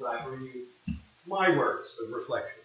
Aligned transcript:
as 0.00 0.06
I 0.06 0.24
bring 0.24 0.42
you 0.42 0.96
my 1.26 1.50
words 1.56 1.88
of 2.02 2.12
reflection. 2.12 2.60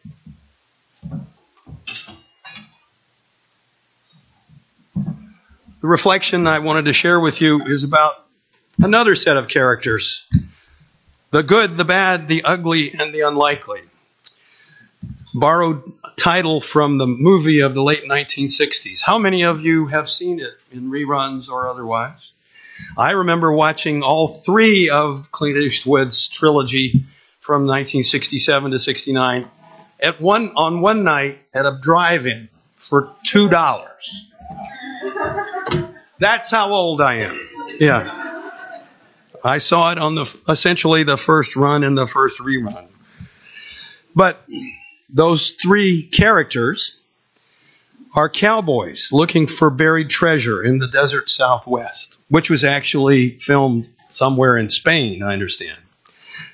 The 5.81 5.87
reflection 5.87 6.47
I 6.47 6.59
wanted 6.59 6.85
to 6.85 6.93
share 6.93 7.19
with 7.19 7.41
you 7.41 7.65
is 7.65 7.83
about 7.83 8.13
another 8.79 9.15
set 9.15 9.37
of 9.37 9.47
characters 9.47 10.29
the 11.31 11.43
good, 11.43 11.75
the 11.75 11.83
bad, 11.83 12.29
the 12.29 12.45
ugly, 12.45 12.93
and 12.93 13.13
the 13.13 13.21
unlikely. 13.21 13.81
Borrowed 15.33 15.83
title 16.17 16.61
from 16.61 16.97
the 16.97 17.05
movie 17.05 17.59
of 17.59 17.73
the 17.73 17.83
late 17.83 18.05
1960s. 18.05 19.01
How 19.01 19.19
many 19.19 19.43
of 19.43 19.59
you 19.59 19.87
have 19.87 20.07
seen 20.07 20.39
it 20.39 20.53
in 20.71 20.89
reruns 20.89 21.49
or 21.49 21.67
otherwise? 21.67 22.31
I 22.97 23.11
remember 23.11 23.51
watching 23.51 24.01
all 24.01 24.29
three 24.29 24.89
of 24.89 25.31
Clint 25.33 25.57
Eastwood's 25.57 26.29
trilogy 26.29 27.03
from 27.45 27.67
1967 27.67 28.71
to 28.71 28.79
69 28.79 29.47
at 29.99 30.19
one 30.19 30.51
on 30.55 30.81
one 30.81 31.03
night 31.03 31.37
at 31.53 31.67
a 31.67 31.77
drive-in 31.79 32.49
for 32.75 33.13
two 33.23 33.49
dollars. 33.49 34.25
That's 36.17 36.49
how 36.49 36.71
old 36.71 37.01
I 37.01 37.19
am. 37.19 37.39
Yeah. 37.79 38.49
I 39.43 39.59
saw 39.59 39.91
it 39.91 39.99
on 39.99 40.15
the 40.15 40.35
essentially 40.49 41.03
the 41.03 41.17
first 41.17 41.55
run 41.55 41.83
and 41.83 41.95
the 41.95 42.07
first 42.07 42.41
rerun. 42.41 42.87
But 44.15 44.43
those 45.11 45.51
three 45.51 46.01
characters 46.01 46.99
are 48.15 48.27
cowboys 48.27 49.09
looking 49.11 49.45
for 49.45 49.69
buried 49.69 50.09
treasure 50.09 50.63
in 50.63 50.79
the 50.79 50.87
desert 50.87 51.29
southwest, 51.29 52.17
which 52.27 52.49
was 52.49 52.63
actually 52.63 53.37
filmed 53.37 53.87
somewhere 54.09 54.57
in 54.57 54.71
Spain, 54.71 55.21
I 55.21 55.33
understand. 55.33 55.77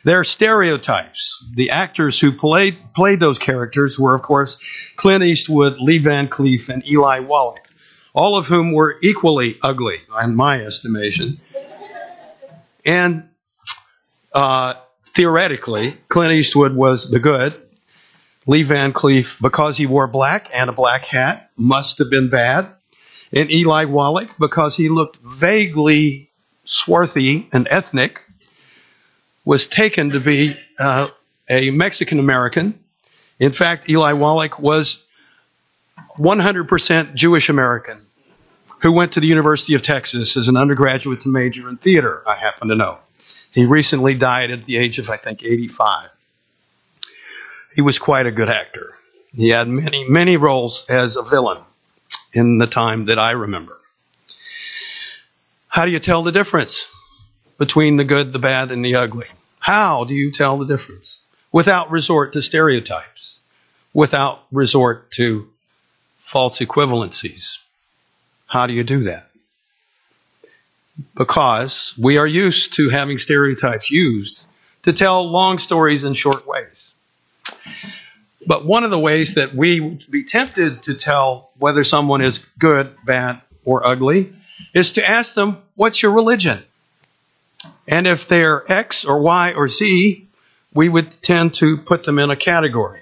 They're 0.03 0.23
stereotypes. 0.23 1.45
The 1.53 1.71
actors 1.71 2.19
who 2.19 2.31
played 2.31 2.77
played 2.95 3.19
those 3.19 3.39
characters 3.39 3.99
were, 3.99 4.15
of 4.15 4.21
course, 4.21 4.57
Clint 4.95 5.23
Eastwood, 5.23 5.79
Lee 5.79 5.99
Van 5.99 6.27
Cleef, 6.27 6.69
and 6.69 6.85
Eli 6.87 7.19
Wallach, 7.19 7.67
all 8.13 8.37
of 8.37 8.47
whom 8.47 8.73
were 8.73 8.97
equally 9.01 9.57
ugly, 9.61 9.99
in 10.21 10.35
my 10.35 10.61
estimation. 10.61 11.39
And 12.85 13.29
uh, 14.33 14.73
theoretically, 15.05 15.97
Clint 16.09 16.33
Eastwood 16.33 16.73
was 16.73 17.09
the 17.09 17.19
good. 17.19 17.53
Lee 18.47 18.63
Van 18.63 18.91
Cleef, 18.91 19.39
because 19.39 19.77
he 19.77 19.85
wore 19.85 20.07
black 20.07 20.49
and 20.51 20.69
a 20.69 20.73
black 20.73 21.05
hat, 21.05 21.51
must 21.55 21.99
have 21.99 22.09
been 22.09 22.29
bad. 22.29 22.67
And 23.31 23.51
Eli 23.51 23.85
Wallach, 23.85 24.31
because 24.39 24.75
he 24.75 24.89
looked 24.89 25.17
vaguely 25.17 26.31
swarthy 26.63 27.47
and 27.53 27.67
ethnic, 27.69 28.21
was 29.43 29.65
taken 29.65 30.11
to 30.11 30.19
be 30.19 30.57
uh, 30.77 31.09
a 31.49 31.71
Mexican 31.71 32.19
American. 32.19 32.79
In 33.39 33.51
fact, 33.51 33.89
Eli 33.89 34.13
Wallach 34.13 34.59
was 34.59 35.03
100% 36.17 37.13
Jewish 37.15 37.49
American 37.49 38.05
who 38.81 38.91
went 38.91 39.13
to 39.13 39.19
the 39.19 39.27
University 39.27 39.75
of 39.75 39.81
Texas 39.83 40.35
as 40.37 40.47
an 40.47 40.57
undergraduate 40.57 41.21
to 41.21 41.29
major 41.29 41.69
in 41.69 41.77
theater, 41.77 42.23
I 42.27 42.35
happen 42.35 42.69
to 42.69 42.75
know. 42.75 42.97
He 43.51 43.65
recently 43.65 44.15
died 44.15 44.49
at 44.49 44.65
the 44.65 44.77
age 44.77 44.97
of, 44.97 45.09
I 45.09 45.17
think, 45.17 45.43
85. 45.43 46.09
He 47.75 47.81
was 47.81 47.99
quite 47.99 48.25
a 48.25 48.31
good 48.31 48.49
actor. 48.49 48.95
He 49.33 49.49
had 49.49 49.67
many, 49.67 50.09
many 50.09 50.37
roles 50.37 50.89
as 50.89 51.15
a 51.15 51.21
villain 51.21 51.59
in 52.33 52.57
the 52.57 52.67
time 52.67 53.05
that 53.05 53.19
I 53.19 53.31
remember. 53.31 53.77
How 55.67 55.85
do 55.85 55.91
you 55.91 55.99
tell 55.99 56.23
the 56.23 56.31
difference 56.31 56.90
between 57.61 57.95
the 57.95 58.03
good, 58.03 58.33
the 58.33 58.39
bad, 58.39 58.71
and 58.71 58.83
the 58.83 58.95
ugly? 58.95 59.27
How 59.59 60.03
do 60.03 60.15
you 60.15 60.31
tell 60.31 60.57
the 60.57 60.65
difference? 60.65 61.23
Without 61.51 61.91
resort 61.91 62.33
to 62.33 62.41
stereotypes, 62.41 63.37
without 63.93 64.41
resort 64.51 65.11
to 65.11 65.47
false 66.17 66.57
equivalencies. 66.57 67.59
How 68.47 68.65
do 68.65 68.73
you 68.73 68.83
do 68.83 69.03
that? 69.03 69.29
Because 71.15 71.93
we 71.99 72.17
are 72.17 72.25
used 72.25 72.73
to 72.77 72.89
having 72.89 73.19
stereotypes 73.19 73.91
used 73.91 74.43
to 74.81 74.91
tell 74.91 75.29
long 75.29 75.59
stories 75.59 76.03
in 76.03 76.15
short 76.15 76.47
ways. 76.47 76.91
But 78.47 78.65
one 78.65 78.83
of 78.83 78.89
the 78.89 78.97
ways 78.97 79.35
that 79.35 79.53
we 79.53 79.79
would 79.79 80.09
be 80.09 80.23
tempted 80.23 80.81
to 80.83 80.95
tell 80.95 81.51
whether 81.59 81.83
someone 81.83 82.23
is 82.23 82.39
good, 82.57 82.95
bad, 83.05 83.39
or 83.63 83.85
ugly 83.85 84.33
is 84.73 84.93
to 84.93 85.07
ask 85.07 85.35
them, 85.35 85.61
What's 85.75 86.01
your 86.01 86.13
religion? 86.13 86.63
And 87.87 88.07
if 88.07 88.27
they're 88.27 88.69
X 88.71 89.05
or 89.05 89.21
Y 89.21 89.53
or 89.53 89.67
Z, 89.67 90.27
we 90.73 90.89
would 90.89 91.11
tend 91.11 91.53
to 91.55 91.77
put 91.77 92.03
them 92.03 92.19
in 92.19 92.31
a 92.31 92.35
category. 92.35 93.01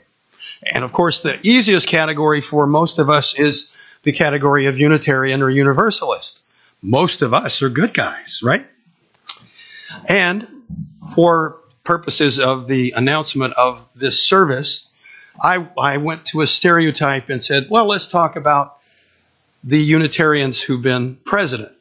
And 0.64 0.84
of 0.84 0.92
course, 0.92 1.24
the 1.24 1.40
easiest 1.44 1.88
category 1.88 2.42
for 2.42 2.68
most 2.68 3.00
of 3.00 3.10
us 3.10 3.38
is 3.38 3.74
the 4.04 4.12
category 4.12 4.66
of 4.66 4.78
Unitarian 4.78 5.42
or 5.42 5.50
Universalist. 5.50 6.42
Most 6.82 7.22
of 7.22 7.34
us 7.34 7.62
are 7.62 7.70
good 7.70 7.94
guys, 7.94 8.42
right? 8.44 8.66
And 10.08 10.48
for 11.14 11.60
purposes 11.84 12.40
of 12.40 12.68
the 12.68 12.94
announcement 12.96 13.54
of 13.56 13.84
this 13.96 14.22
service, 14.22 14.90
I, 15.42 15.68
I 15.78 15.98
went 15.98 16.26
to 16.28 16.42
a 16.42 16.48
stereotype 16.48 17.30
and 17.30 17.44
said, 17.44 17.68
well, 17.70 17.88
let's 17.88 18.08
talk 18.08 18.36
about 18.36 18.78
the 19.64 19.80
Unitarians 19.80 20.62
who've 20.62 20.82
been 20.82 21.16
president, 21.26 21.72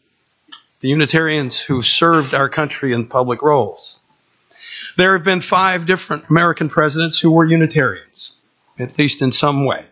the 0.81 0.89
Unitarians 0.89 1.59
who 1.59 1.83
served 1.83 2.35
our 2.35 2.49
country 2.49 2.93
in 2.93 3.07
public 3.07 3.43
roles. 3.43 3.99
There 4.97 5.13
have 5.15 5.25
been 5.25 5.41
five 5.41 5.87
different 5.87 6.29
American 6.29 6.69
presidents 6.69 7.19
who 7.19 7.31
were 7.31 7.45
Unitarians, 7.45 8.37
at 8.79 8.99
least 8.99 9.23
in 9.23 9.33
some 9.33 9.65
way. 9.65 9.85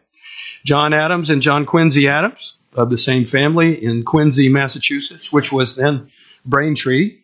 John 0.65 0.93
Adams 0.93 1.31
and 1.31 1.43
John 1.43 1.65
Quincy 1.65 2.09
Adams 2.09 2.61
of 2.75 2.91
the 2.91 2.99
same 2.99 3.25
family 3.25 3.85
in 3.85 4.05
Quincy, 4.05 4.49
Massachusetts, 4.49 5.33
which 5.33 5.53
was 5.53 5.77
then 5.77 6.11
Braintree. 6.45 7.19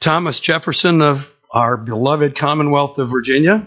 Thomas 0.00 0.40
Jefferson 0.40 1.00
of 1.00 1.32
our 1.50 1.76
beloved 1.76 2.34
Commonwealth 2.36 2.98
of 2.98 3.10
Virginia, 3.10 3.66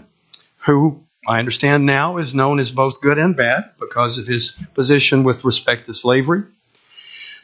who 0.58 1.02
I 1.26 1.38
understand 1.38 1.86
now 1.86 2.18
is 2.18 2.34
known 2.34 2.60
as 2.60 2.70
both 2.70 3.00
good 3.00 3.18
and 3.18 3.34
bad 3.34 3.70
because 3.80 4.18
of 4.18 4.26
his 4.26 4.52
position 4.74 5.24
with 5.24 5.44
respect 5.44 5.86
to 5.86 5.94
slavery. 5.94 6.42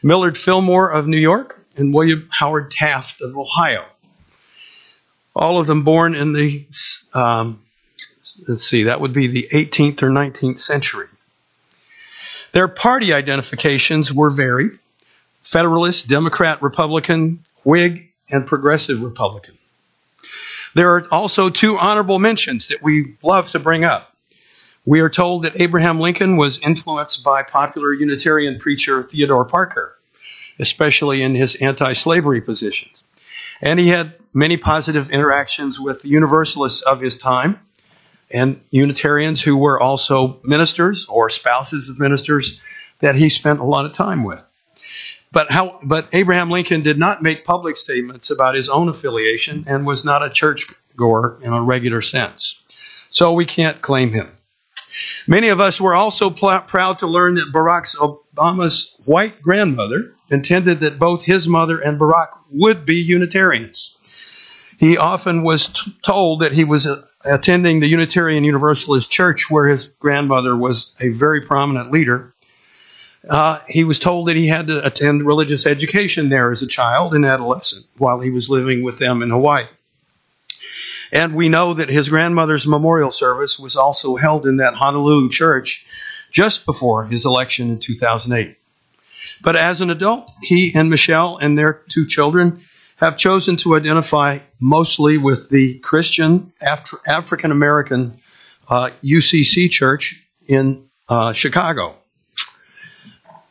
Millard 0.03 0.37
Fillmore 0.37 0.91
of 0.91 1.07
New 1.07 1.17
York 1.17 1.59
and 1.77 1.93
William 1.93 2.29
Howard 2.31 2.69
Taft 2.69 3.21
of 3.21 3.37
Ohio. 3.37 3.85
All 5.35 5.59
of 5.59 5.65
them 5.65 5.83
born 5.83 6.13
in 6.13 6.33
the, 6.33 6.65
um, 7.13 7.61
let's 8.47 8.63
see, 8.63 8.83
that 8.83 9.01
would 9.01 9.13
be 9.13 9.27
the 9.27 9.47
18th 9.51 10.03
or 10.03 10.09
19th 10.09 10.59
century. 10.59 11.07
Their 12.51 12.67
party 12.67 13.13
identifications 13.13 14.13
were 14.13 14.29
varied 14.29 14.77
Federalist, 15.41 16.07
Democrat, 16.07 16.61
Republican, 16.61 17.43
Whig, 17.63 18.11
and 18.29 18.47
Progressive 18.47 19.01
Republican. 19.01 19.57
There 20.73 20.95
are 20.95 21.07
also 21.11 21.49
two 21.49 21.77
honorable 21.77 22.19
mentions 22.19 22.69
that 22.69 22.81
we 22.81 23.15
love 23.21 23.49
to 23.49 23.59
bring 23.59 23.83
up. 23.83 24.12
We 24.85 24.99
are 24.99 25.09
told 25.09 25.43
that 25.43 25.61
Abraham 25.61 25.99
Lincoln 25.99 26.35
was 26.35 26.59
influenced 26.59 27.23
by 27.23 27.43
popular 27.43 27.93
Unitarian 27.93 28.59
preacher 28.59 29.03
Theodore 29.03 29.45
Parker, 29.45 29.97
especially 30.59 31.21
in 31.21 31.35
his 31.35 31.55
anti 31.55 31.93
slavery 31.93 32.41
positions. 32.41 33.03
And 33.61 33.79
he 33.79 33.87
had 33.87 34.13
many 34.33 34.57
positive 34.57 35.09
interactions 35.09 35.79
with 35.79 36.01
the 36.01 36.09
Universalists 36.09 36.81
of 36.81 36.99
his 36.99 37.17
time 37.17 37.59
and 38.29 38.59
Unitarians 38.71 39.41
who 39.41 39.55
were 39.55 39.79
also 39.79 40.41
ministers 40.43 41.05
or 41.07 41.29
spouses 41.29 41.89
of 41.89 41.99
ministers 41.99 42.59
that 42.99 43.15
he 43.15 43.29
spent 43.29 43.59
a 43.59 43.65
lot 43.65 43.85
of 43.85 43.93
time 43.93 44.23
with. 44.23 44.43
But 45.31 45.49
how 45.49 45.79
but 45.81 46.09
Abraham 46.11 46.49
Lincoln 46.49 46.83
did 46.83 46.99
not 46.99 47.23
make 47.23 47.45
public 47.45 47.77
statements 47.77 48.31
about 48.31 48.55
his 48.55 48.67
own 48.67 48.89
affiliation 48.89 49.63
and 49.67 49.85
was 49.85 50.03
not 50.03 50.25
a 50.25 50.29
churchgoer 50.29 51.39
in 51.41 51.53
a 51.53 51.61
regular 51.61 52.01
sense. 52.01 52.61
So 53.11 53.33
we 53.33 53.45
can't 53.45 53.81
claim 53.81 54.11
him. 54.11 54.29
Many 55.27 55.49
of 55.49 55.59
us 55.59 55.79
were 55.79 55.95
also 55.95 56.29
pl- 56.29 56.61
proud 56.61 56.99
to 56.99 57.07
learn 57.07 57.35
that 57.35 57.51
Barack 57.51 57.95
Obama's 57.95 58.95
white 59.05 59.41
grandmother 59.41 60.13
intended 60.29 60.81
that 60.81 60.99
both 60.99 61.23
his 61.23 61.47
mother 61.47 61.79
and 61.79 61.99
Barack 61.99 62.27
would 62.51 62.85
be 62.85 62.97
Unitarians. 62.97 63.95
He 64.79 64.97
often 64.97 65.43
was 65.43 65.67
t- 65.67 65.95
told 66.03 66.41
that 66.41 66.51
he 66.51 66.63
was 66.63 66.85
a, 66.85 67.07
attending 67.23 67.79
the 67.79 67.87
Unitarian 67.87 68.43
Universalist 68.43 69.09
Church, 69.09 69.49
where 69.49 69.67
his 69.67 69.87
grandmother 69.87 70.57
was 70.57 70.95
a 70.99 71.09
very 71.09 71.41
prominent 71.41 71.91
leader. 71.91 72.33
Uh, 73.27 73.59
he 73.69 73.85
was 73.85 73.99
told 73.99 74.27
that 74.27 74.35
he 74.35 74.47
had 74.47 74.67
to 74.67 74.85
attend 74.85 75.25
religious 75.25 75.65
education 75.65 76.27
there 76.27 76.51
as 76.51 76.61
a 76.61 76.67
child 76.67 77.13
and 77.13 77.25
adolescent 77.25 77.85
while 77.97 78.19
he 78.19 78.29
was 78.29 78.49
living 78.49 78.83
with 78.83 78.99
them 78.99 79.21
in 79.23 79.29
Hawaii. 79.29 79.65
And 81.13 81.35
we 81.35 81.47
know 81.47 81.75
that 81.75 81.89
his 81.89 82.09
grandmother's 82.09 82.65
memorial 82.65 83.11
service 83.11 83.59
was 83.59 83.75
also 83.75 84.15
held 84.15 84.47
in 84.47 84.57
that 84.57 84.73
Honolulu 84.73 85.29
church 85.29 85.85
just 86.31 86.65
before 86.65 87.05
his 87.05 87.25
election 87.25 87.69
in 87.69 87.79
2008. 87.79 88.57
But 89.39 89.55
as 89.55 89.81
an 89.81 89.91
adult, 89.91 90.31
he 90.41 90.73
and 90.73 90.89
Michelle 90.89 91.37
and 91.37 91.55
their 91.55 91.83
two 91.87 92.07
children 92.07 92.61
have 92.97 93.15
chosen 93.15 93.57
to 93.57 93.75
identify 93.75 94.39
mostly 94.59 95.19
with 95.19 95.49
the 95.49 95.77
Christian 95.79 96.51
Af- 96.59 96.95
African 97.05 97.51
American 97.51 98.17
uh, 98.67 98.89
UCC 99.03 99.69
Church 99.69 100.25
in 100.47 100.89
uh, 101.07 101.31
Chicago. 101.33 101.95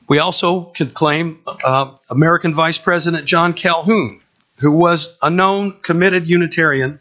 We 0.09 0.19
also 0.19 0.63
could 0.63 0.95
claim 0.95 1.39
uh, 1.65 1.93
American 2.11 2.55
Vice 2.55 2.79
President 2.79 3.25
John 3.25 3.53
Calhoun, 3.53 4.21
who 4.57 4.73
was 4.73 5.17
a 5.23 5.31
known 5.31 5.79
committed 5.81 6.29
Unitarian, 6.29 7.01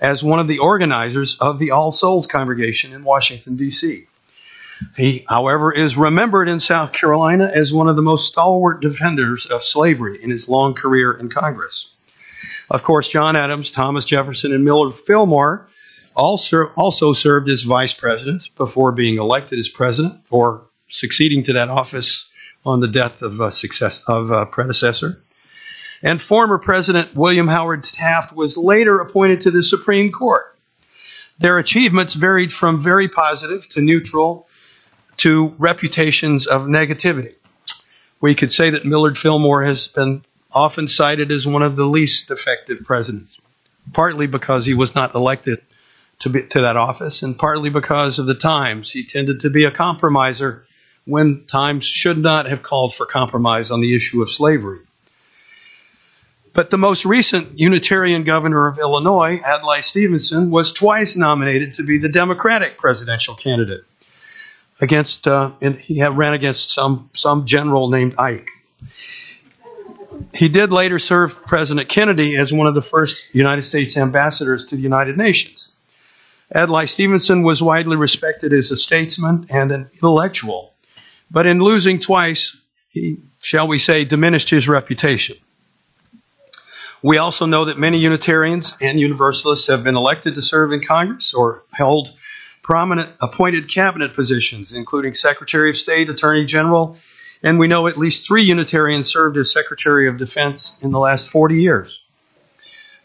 as 0.00 0.24
one 0.24 0.38
of 0.38 0.48
the 0.48 0.58
organizers 0.58 1.36
of 1.38 1.58
the 1.58 1.72
All 1.72 1.92
Souls 1.92 2.26
congregation 2.26 2.92
in 2.92 3.04
Washington, 3.04 3.56
D.C. 3.56 4.06
He, 4.96 5.24
however, 5.28 5.72
is 5.72 5.98
remembered 5.98 6.48
in 6.48 6.58
South 6.58 6.92
Carolina 6.92 7.50
as 7.54 7.72
one 7.72 7.88
of 7.88 7.96
the 7.96 8.02
most 8.02 8.26
stalwart 8.28 8.80
defenders 8.80 9.46
of 9.46 9.62
slavery 9.62 10.22
in 10.22 10.30
his 10.30 10.48
long 10.48 10.74
career 10.74 11.12
in 11.12 11.28
Congress. 11.28 11.92
Of 12.70 12.82
course, 12.82 13.10
John 13.10 13.36
Adams, 13.36 13.70
Thomas 13.70 14.04
Jefferson, 14.04 14.52
and 14.52 14.64
Millard 14.64 14.94
Fillmore 14.94 15.68
also, 16.16 16.66
also 16.76 17.12
served 17.12 17.48
as 17.48 17.62
vice 17.62 17.92
presidents 17.92 18.48
before 18.48 18.92
being 18.92 19.18
elected 19.18 19.58
as 19.58 19.68
president 19.68 20.20
or 20.30 20.66
succeeding 20.88 21.42
to 21.44 21.54
that 21.54 21.68
office 21.68 22.30
on 22.64 22.80
the 22.80 22.88
death 22.88 23.22
of 23.22 23.40
a, 23.40 23.50
success, 23.50 24.02
of 24.06 24.30
a 24.30 24.46
predecessor. 24.46 25.22
And 26.02 26.20
former 26.20 26.58
President 26.58 27.14
William 27.14 27.48
Howard 27.48 27.84
Taft 27.84 28.34
was 28.34 28.56
later 28.56 29.00
appointed 29.00 29.42
to 29.42 29.50
the 29.50 29.62
Supreme 29.62 30.12
Court. 30.12 30.56
Their 31.38 31.58
achievements 31.58 32.14
varied 32.14 32.52
from 32.52 32.82
very 32.82 33.08
positive 33.08 33.68
to 33.70 33.80
neutral 33.80 34.46
to 35.18 35.54
reputations 35.58 36.46
of 36.46 36.62
negativity. 36.62 37.34
We 38.20 38.34
could 38.34 38.52
say 38.52 38.70
that 38.70 38.84
Millard 38.84 39.16
Fillmore 39.16 39.64
has 39.64 39.88
been 39.88 40.24
often 40.52 40.88
cited 40.88 41.30
as 41.30 41.46
one 41.46 41.62
of 41.62 41.76
the 41.76 41.84
least 41.84 42.30
effective 42.30 42.84
presidents, 42.84 43.40
partly 43.92 44.26
because 44.26 44.66
he 44.66 44.74
was 44.74 44.94
not 44.94 45.14
elected 45.14 45.60
to, 46.20 46.30
be, 46.30 46.42
to 46.42 46.62
that 46.62 46.76
office, 46.76 47.22
and 47.22 47.38
partly 47.38 47.70
because 47.70 48.18
of 48.18 48.26
the 48.26 48.34
times. 48.34 48.90
He 48.90 49.04
tended 49.04 49.40
to 49.40 49.50
be 49.50 49.64
a 49.64 49.70
compromiser 49.70 50.66
when 51.06 51.46
times 51.46 51.84
should 51.84 52.18
not 52.18 52.46
have 52.46 52.62
called 52.62 52.94
for 52.94 53.06
compromise 53.06 53.70
on 53.70 53.80
the 53.80 53.94
issue 53.94 54.22
of 54.22 54.30
slavery. 54.30 54.80
But 56.52 56.70
the 56.70 56.78
most 56.78 57.04
recent 57.04 57.58
Unitarian 57.58 58.24
governor 58.24 58.66
of 58.66 58.78
Illinois, 58.78 59.40
Adlai 59.44 59.80
Stevenson, 59.80 60.50
was 60.50 60.72
twice 60.72 61.16
nominated 61.16 61.74
to 61.74 61.84
be 61.84 61.98
the 61.98 62.08
Democratic 62.08 62.76
presidential 62.76 63.34
candidate 63.34 63.82
against, 64.80 65.28
uh, 65.28 65.52
he 65.60 66.02
ran 66.02 66.34
against 66.34 66.72
some, 66.72 67.10
some 67.12 67.46
general 67.46 67.88
named 67.88 68.16
Ike. 68.18 68.48
He 70.34 70.48
did 70.48 70.72
later 70.72 70.98
serve 70.98 71.44
President 71.46 71.88
Kennedy 71.88 72.36
as 72.36 72.52
one 72.52 72.66
of 72.66 72.74
the 72.74 72.82
first 72.82 73.22
United 73.32 73.62
States 73.62 73.96
ambassadors 73.96 74.66
to 74.66 74.76
the 74.76 74.82
United 74.82 75.16
Nations. 75.16 75.74
Adlai 76.54 76.86
Stevenson 76.86 77.42
was 77.42 77.62
widely 77.62 77.96
respected 77.96 78.52
as 78.52 78.70
a 78.70 78.76
statesman 78.76 79.46
and 79.50 79.70
an 79.70 79.88
intellectual, 79.94 80.74
but 81.30 81.46
in 81.46 81.60
losing 81.60 82.00
twice, 82.00 82.56
he, 82.88 83.18
shall 83.40 83.68
we 83.68 83.78
say, 83.78 84.04
diminished 84.04 84.50
his 84.50 84.68
reputation. 84.68 85.36
We 87.02 87.16
also 87.16 87.46
know 87.46 87.66
that 87.66 87.78
many 87.78 87.98
Unitarians 87.98 88.74
and 88.80 89.00
Universalists 89.00 89.68
have 89.68 89.82
been 89.82 89.96
elected 89.96 90.34
to 90.34 90.42
serve 90.42 90.72
in 90.72 90.82
Congress 90.82 91.32
or 91.32 91.62
held 91.72 92.14
prominent 92.62 93.10
appointed 93.22 93.72
cabinet 93.72 94.12
positions, 94.12 94.74
including 94.74 95.14
Secretary 95.14 95.70
of 95.70 95.76
State, 95.76 96.10
Attorney 96.10 96.44
General, 96.44 96.98
and 97.42 97.58
we 97.58 97.68
know 97.68 97.86
at 97.86 97.96
least 97.96 98.26
three 98.26 98.42
Unitarians 98.42 99.08
served 99.08 99.38
as 99.38 99.50
Secretary 99.50 100.08
of 100.08 100.18
Defense 100.18 100.78
in 100.82 100.90
the 100.90 100.98
last 100.98 101.30
40 101.30 101.62
years, 101.62 102.00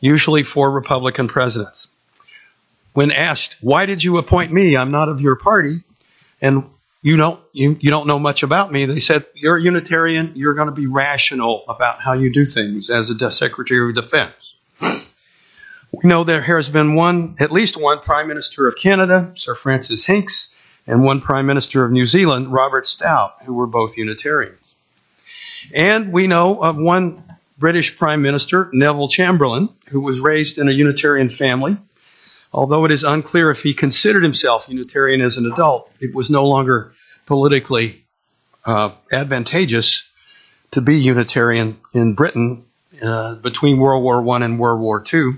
usually 0.02 0.44
for 0.44 0.70
Republican 0.70 1.30
presidents. 1.30 1.88
When 2.92 3.12
asked, 3.12 3.56
why 3.62 3.86
did 3.86 4.04
you 4.04 4.18
appoint 4.18 4.52
me? 4.52 4.76
I'm 4.76 4.92
not 4.92 5.08
of 5.08 5.22
your 5.22 5.38
party, 5.38 5.84
and 6.42 6.66
you 7.06 7.18
don't, 7.18 7.40
you, 7.54 7.78
you 7.80 7.92
don't 7.92 8.08
know 8.08 8.18
much 8.18 8.42
about 8.42 8.72
me. 8.72 8.88
They 8.88 8.98
said, 8.98 9.28
you're 9.36 9.58
a 9.58 9.62
Unitarian, 9.62 10.32
you're 10.34 10.56
going 10.56 10.70
to 10.70 10.74
be 10.74 10.88
rational 10.88 11.64
about 11.70 12.02
how 12.02 12.14
you 12.14 12.32
do 12.32 12.46
things 12.46 12.90
as 12.90 13.12
a 13.12 13.30
Secretary 13.30 13.90
of 13.90 13.96
Defense. 13.96 14.56
We 15.92 16.10
know 16.10 16.24
there 16.24 16.42
has 16.42 16.68
been 16.68 16.96
one, 16.96 17.36
at 17.40 17.52
least 17.52 17.80
one 17.80 18.00
Prime 18.00 18.28
Minister 18.28 18.68
of 18.68 18.76
Canada, 18.76 19.34
Sir 19.36 19.54
Francis 19.54 20.04
Hincks, 20.04 20.56
and 20.88 21.04
one 21.04 21.22
Prime 21.22 21.46
Minister 21.46 21.86
of 21.86 21.92
New 21.92 22.08
Zealand, 22.08 22.52
Robert 22.52 22.88
Stout, 22.88 23.34
who 23.44 23.54
were 23.54 23.68
both 23.68 24.00
Unitarians. 24.00 24.74
And 25.76 26.12
we 26.12 26.26
know 26.26 26.60
of 26.64 26.76
one 26.76 27.24
British 27.60 28.00
Prime 28.00 28.24
Minister, 28.24 28.72
Neville 28.74 29.10
Chamberlain, 29.10 29.70
who 29.90 30.02
was 30.02 30.22
raised 30.22 30.58
in 30.58 30.70
a 30.70 30.72
Unitarian 30.72 31.30
family. 31.30 31.78
Although 32.56 32.86
it 32.86 32.92
is 32.92 33.04
unclear 33.04 33.52
if 33.52 33.62
he 33.62 33.74
considered 33.74 34.24
himself 34.24 34.70
Unitarian 34.70 35.20
as 35.20 35.36
an 35.36 35.52
adult, 35.52 35.92
it 36.00 36.16
was 36.16 36.30
no 36.30 36.46
longer 36.46 36.94
politically 37.26 38.06
uh, 38.64 38.92
advantageous 39.12 40.10
to 40.72 40.80
be 40.80 40.96
Unitarian 40.96 41.78
in 41.94 42.14
Britain 42.14 42.64
uh, 43.02 43.36
between 43.36 43.78
World 43.78 44.06
War 44.06 44.26
I 44.36 44.46
and 44.46 44.58
World 44.58 44.80
War 44.80 45.04
II 45.14 45.34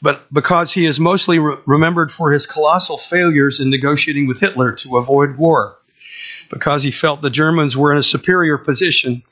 but 0.00 0.24
because 0.32 0.72
he 0.72 0.86
is 0.86 0.98
mostly 0.98 1.38
re- 1.38 1.58
remembered 1.66 2.10
for 2.10 2.32
his 2.32 2.46
colossal 2.46 2.98
failures 2.98 3.60
in 3.60 3.70
negotiating 3.70 4.26
with 4.26 4.40
Hitler 4.40 4.72
to 4.72 4.96
avoid 4.96 5.36
war. 5.36 5.78
Because 6.50 6.82
he 6.82 6.90
felt 6.90 7.22
the 7.22 7.30
Germans 7.30 7.76
were 7.76 7.92
in 7.92 7.98
a 7.98 8.02
superior 8.02 8.58
position, 8.58 9.22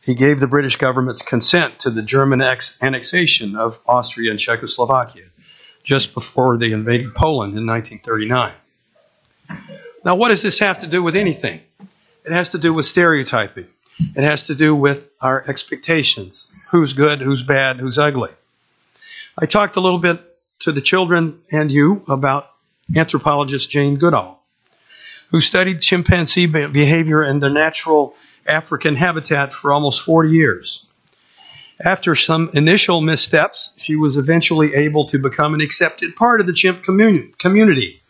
he 0.00 0.14
gave 0.14 0.38
the 0.38 0.46
British 0.46 0.76
government's 0.76 1.22
consent 1.22 1.80
to 1.80 1.90
the 1.90 2.02
German 2.02 2.40
ex- 2.40 2.78
annexation 2.80 3.56
of 3.56 3.80
Austria 3.86 4.30
and 4.30 4.38
Czechoslovakia 4.38 5.24
just 5.90 6.14
before 6.14 6.56
they 6.56 6.70
invaded 6.70 7.12
Poland 7.16 7.58
in 7.58 7.66
1939. 7.66 8.52
Now, 10.04 10.14
what 10.14 10.28
does 10.28 10.40
this 10.40 10.60
have 10.60 10.82
to 10.82 10.86
do 10.86 11.02
with 11.02 11.16
anything? 11.16 11.62
It 12.24 12.30
has 12.30 12.50
to 12.50 12.58
do 12.58 12.72
with 12.72 12.86
stereotyping. 12.86 13.66
It 13.98 14.22
has 14.22 14.46
to 14.46 14.54
do 14.54 14.72
with 14.72 15.10
our 15.20 15.44
expectations 15.48 16.52
who's 16.70 16.92
good, 16.92 17.20
who's 17.20 17.42
bad, 17.42 17.78
who's 17.78 17.98
ugly. 17.98 18.30
I 19.36 19.46
talked 19.46 19.74
a 19.74 19.80
little 19.80 19.98
bit 19.98 20.20
to 20.60 20.70
the 20.70 20.80
children 20.80 21.40
and 21.50 21.72
you 21.72 22.04
about 22.06 22.48
anthropologist 22.94 23.68
Jane 23.68 23.96
Goodall, 23.96 24.40
who 25.32 25.40
studied 25.40 25.80
chimpanzee 25.80 26.46
behavior 26.46 27.24
in 27.24 27.40
the 27.40 27.50
natural 27.50 28.14
African 28.46 28.94
habitat 28.94 29.52
for 29.52 29.72
almost 29.72 30.02
40 30.02 30.30
years. 30.30 30.86
After 31.82 32.14
some 32.14 32.50
initial 32.52 33.00
missteps, 33.00 33.72
she 33.78 33.96
was 33.96 34.18
eventually 34.18 34.74
able 34.74 35.06
to 35.06 35.18
become 35.18 35.54
an 35.54 35.62
accepted 35.62 36.14
part 36.14 36.40
of 36.40 36.46
the 36.46 36.52
chimp 36.52 36.82
community. 36.82 38.02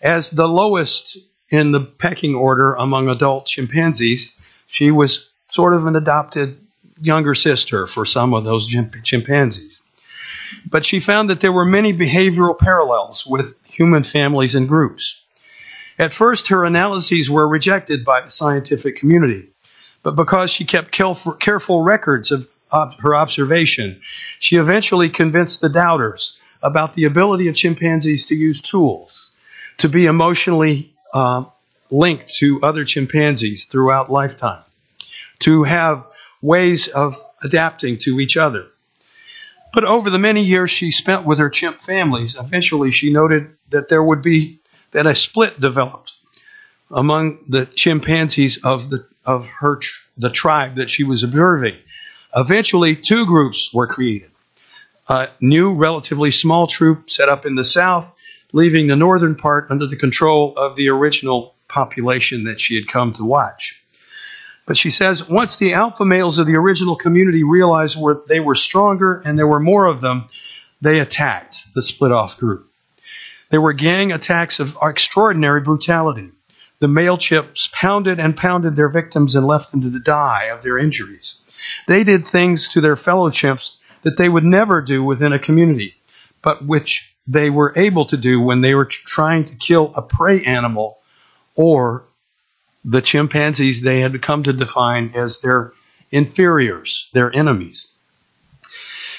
As 0.00 0.30
the 0.30 0.46
lowest 0.46 1.18
in 1.50 1.72
the 1.72 1.80
pecking 1.80 2.36
order 2.36 2.74
among 2.74 3.08
adult 3.08 3.46
chimpanzees, 3.46 4.38
she 4.68 4.92
was 4.92 5.30
sort 5.48 5.74
of 5.74 5.86
an 5.86 5.96
adopted 5.96 6.60
younger 7.00 7.34
sister 7.34 7.86
for 7.88 8.04
some 8.04 8.34
of 8.34 8.44
those 8.44 8.72
chimpanzees. 9.02 9.80
But 10.70 10.84
she 10.84 11.00
found 11.00 11.30
that 11.30 11.40
there 11.40 11.52
were 11.52 11.64
many 11.64 11.92
behavioral 11.92 12.58
parallels 12.58 13.26
with 13.26 13.56
human 13.64 14.04
families 14.04 14.54
and 14.54 14.68
groups. 14.68 15.24
At 15.98 16.12
first, 16.12 16.48
her 16.48 16.64
analyses 16.64 17.28
were 17.28 17.48
rejected 17.48 18.04
by 18.04 18.20
the 18.20 18.30
scientific 18.30 18.96
community, 18.96 19.48
but 20.04 20.14
because 20.14 20.52
she 20.52 20.64
kept 20.64 20.92
careful 20.92 21.82
records 21.82 22.30
of 22.30 22.48
her 22.70 23.14
observation, 23.14 24.00
she 24.38 24.56
eventually 24.56 25.08
convinced 25.08 25.60
the 25.60 25.68
doubters 25.68 26.38
about 26.62 26.94
the 26.94 27.04
ability 27.04 27.48
of 27.48 27.54
chimpanzees 27.54 28.26
to 28.26 28.34
use 28.34 28.60
tools, 28.60 29.30
to 29.78 29.88
be 29.88 30.06
emotionally 30.06 30.92
uh, 31.14 31.44
linked 31.90 32.28
to 32.36 32.60
other 32.62 32.84
chimpanzees 32.84 33.66
throughout 33.66 34.10
lifetime, 34.10 34.62
to 35.40 35.64
have 35.64 36.04
ways 36.42 36.88
of 36.88 37.16
adapting 37.42 37.98
to 37.98 38.20
each 38.20 38.36
other. 38.36 38.66
But 39.72 39.84
over 39.84 40.10
the 40.10 40.18
many 40.18 40.42
years 40.42 40.70
she 40.70 40.90
spent 40.90 41.24
with 41.24 41.38
her 41.38 41.50
chimp 41.50 41.80
families, 41.80 42.36
eventually 42.38 42.90
she 42.90 43.12
noted 43.12 43.56
that 43.70 43.88
there 43.88 44.02
would 44.02 44.22
be 44.22 44.60
that 44.92 45.06
a 45.06 45.14
split 45.14 45.60
developed 45.60 46.12
among 46.90 47.44
the 47.48 47.66
chimpanzees 47.66 48.58
of 48.64 48.88
the 48.90 49.06
of 49.26 49.46
her 49.46 49.78
the 50.16 50.30
tribe 50.30 50.76
that 50.76 50.88
she 50.88 51.04
was 51.04 51.22
observing. 51.22 51.76
Eventually, 52.34 52.94
two 52.94 53.26
groups 53.26 53.72
were 53.72 53.86
created. 53.86 54.30
A 55.08 55.28
new, 55.40 55.74
relatively 55.74 56.30
small 56.30 56.66
troop 56.66 57.08
set 57.08 57.28
up 57.28 57.46
in 57.46 57.54
the 57.54 57.64
south, 57.64 58.12
leaving 58.52 58.86
the 58.86 58.96
northern 58.96 59.34
part 59.34 59.70
under 59.70 59.86
the 59.86 59.96
control 59.96 60.54
of 60.56 60.76
the 60.76 60.90
original 60.90 61.54
population 61.68 62.44
that 62.44 62.60
she 62.60 62.76
had 62.76 62.88
come 62.88 63.12
to 63.14 63.24
watch. 63.24 63.82
But 64.66 64.76
she 64.76 64.90
says 64.90 65.26
once 65.26 65.56
the 65.56 65.72
alpha 65.72 66.04
males 66.04 66.38
of 66.38 66.46
the 66.46 66.56
original 66.56 66.96
community 66.96 67.42
realized 67.42 67.98
they 68.26 68.40
were 68.40 68.54
stronger 68.54 69.22
and 69.24 69.38
there 69.38 69.46
were 69.46 69.60
more 69.60 69.86
of 69.86 70.02
them, 70.02 70.26
they 70.82 71.00
attacked 71.00 71.72
the 71.74 71.82
split 71.82 72.12
off 72.12 72.36
group. 72.36 72.70
There 73.50 73.62
were 73.62 73.72
gang 73.72 74.12
attacks 74.12 74.60
of 74.60 74.76
extraordinary 74.82 75.62
brutality. 75.62 76.30
The 76.80 76.88
male 76.88 77.16
chimps 77.16 77.72
pounded 77.72 78.20
and 78.20 78.36
pounded 78.36 78.76
their 78.76 78.90
victims 78.90 79.34
and 79.34 79.46
left 79.46 79.70
them 79.70 79.80
to 79.80 79.98
die 79.98 80.50
of 80.52 80.62
their 80.62 80.78
injuries. 80.78 81.40
They 81.86 82.04
did 82.04 82.26
things 82.26 82.68
to 82.70 82.80
their 82.80 82.96
fellow 82.96 83.30
chimps 83.30 83.78
that 84.02 84.16
they 84.16 84.28
would 84.28 84.44
never 84.44 84.80
do 84.82 85.02
within 85.02 85.32
a 85.32 85.38
community, 85.38 85.94
but 86.42 86.64
which 86.64 87.14
they 87.26 87.50
were 87.50 87.72
able 87.76 88.06
to 88.06 88.16
do 88.16 88.40
when 88.40 88.60
they 88.60 88.74
were 88.74 88.86
trying 88.86 89.44
to 89.44 89.56
kill 89.56 89.92
a 89.94 90.02
prey 90.02 90.44
animal 90.44 90.98
or 91.54 92.04
the 92.84 93.02
chimpanzees 93.02 93.80
they 93.80 94.00
had 94.00 94.22
come 94.22 94.44
to 94.44 94.52
define 94.52 95.12
as 95.14 95.40
their 95.40 95.72
inferiors, 96.10 97.10
their 97.12 97.34
enemies. 97.34 97.92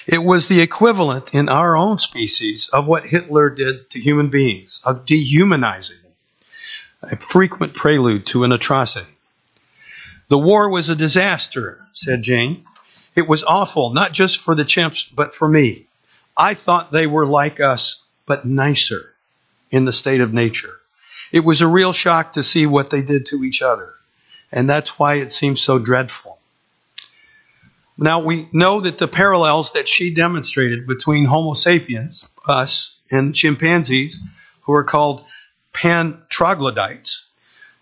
It 0.07 0.23
was 0.23 0.47
the 0.47 0.61
equivalent 0.61 1.35
in 1.35 1.49
our 1.49 1.75
own 1.75 1.99
species 1.99 2.69
of 2.69 2.87
what 2.87 3.05
Hitler 3.05 3.51
did 3.51 3.91
to 3.91 3.99
human 3.99 4.29
beings, 4.29 4.81
of 4.83 5.05
dehumanizing 5.05 5.97
them, 6.01 7.11
a 7.11 7.15
frequent 7.17 7.75
prelude 7.75 8.25
to 8.27 8.43
an 8.43 8.51
atrocity. 8.51 9.18
The 10.29 10.37
war 10.37 10.69
was 10.69 10.89
a 10.89 10.95
disaster, 10.95 11.85
said 11.91 12.21
Jane. 12.21 12.65
It 13.15 13.27
was 13.27 13.43
awful, 13.43 13.89
not 13.89 14.13
just 14.13 14.37
for 14.37 14.55
the 14.55 14.63
chimps, 14.63 15.07
but 15.13 15.33
for 15.35 15.47
me. 15.49 15.87
I 16.37 16.53
thought 16.53 16.91
they 16.91 17.07
were 17.07 17.25
like 17.25 17.59
us, 17.59 18.03
but 18.25 18.45
nicer 18.45 19.13
in 19.71 19.85
the 19.85 19.93
state 19.93 20.21
of 20.21 20.33
nature. 20.33 20.79
It 21.31 21.41
was 21.41 21.61
a 21.61 21.67
real 21.67 21.93
shock 21.93 22.33
to 22.33 22.43
see 22.43 22.65
what 22.65 22.91
they 22.91 23.01
did 23.01 23.25
to 23.27 23.43
each 23.43 23.61
other. 23.61 23.93
And 24.51 24.69
that's 24.69 24.97
why 24.97 25.15
it 25.15 25.31
seems 25.31 25.61
so 25.61 25.79
dreadful. 25.79 26.39
Now, 27.97 28.21
we 28.21 28.47
know 28.53 28.81
that 28.81 28.97
the 28.97 29.07
parallels 29.07 29.73
that 29.73 29.89
she 29.89 30.13
demonstrated 30.13 30.87
between 30.87 31.25
Homo 31.25 31.53
sapiens, 31.53 32.27
us, 32.47 32.97
and 33.11 33.35
chimpanzees, 33.35 34.19
who 34.61 34.73
are 34.73 34.85
called 34.85 35.25
Pan 35.73 36.21
troglodytes, 36.29 37.27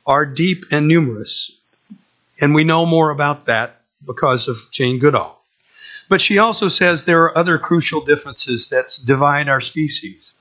are 0.06 0.26
deep 0.26 0.66
and 0.72 0.88
numerous. 0.88 1.57
And 2.40 2.54
we 2.54 2.64
know 2.64 2.86
more 2.86 3.10
about 3.10 3.46
that 3.46 3.82
because 4.06 4.48
of 4.48 4.58
Jane 4.72 5.00
Goodall. 5.00 5.42
But 6.10 6.22
she 6.22 6.38
also 6.38 6.70
says 6.70 7.04
there 7.04 7.24
are 7.24 7.38
other 7.38 7.58
crucial 7.58 8.02
differences 8.02 8.70
that 8.70 8.98
divide 9.06 9.50
our 9.50 9.62
species. 9.62 10.34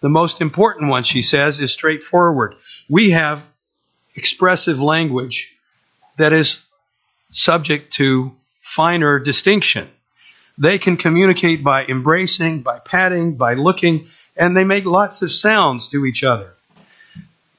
The 0.00 0.08
most 0.08 0.40
important 0.40 0.90
one, 0.90 1.02
she 1.02 1.22
says, 1.22 1.58
is 1.58 1.72
straightforward. 1.72 2.54
We 2.88 3.10
have 3.10 3.42
expressive 4.14 4.80
language 4.80 5.56
that 6.18 6.32
is 6.32 6.60
subject 7.30 7.92
to 7.94 8.32
finer 8.60 9.18
distinction. 9.18 9.88
They 10.56 10.78
can 10.78 10.96
communicate 10.96 11.62
by 11.62 11.84
embracing, 11.86 12.62
by 12.62 12.80
patting, 12.80 13.36
by 13.36 13.54
looking, 13.54 14.08
and 14.36 14.56
they 14.56 14.64
make 14.64 14.84
lots 14.84 15.22
of 15.22 15.30
sounds 15.30 15.88
to 15.88 16.04
each 16.04 16.24
other. 16.24 16.54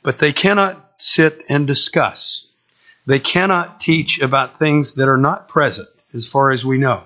But 0.03 0.19
they 0.19 0.33
cannot 0.33 0.93
sit 0.97 1.45
and 1.49 1.65
discuss. 1.65 2.48
They 3.09 3.19
cannot 3.19 3.79
teach 3.79 4.21
about 4.21 4.59
things 4.59 4.93
that 4.95 5.09
are 5.09 5.17
not 5.17 5.47
present, 5.47 5.89
as 6.13 6.29
far 6.29 6.51
as 6.51 6.63
we 6.63 6.77
know. 6.77 7.05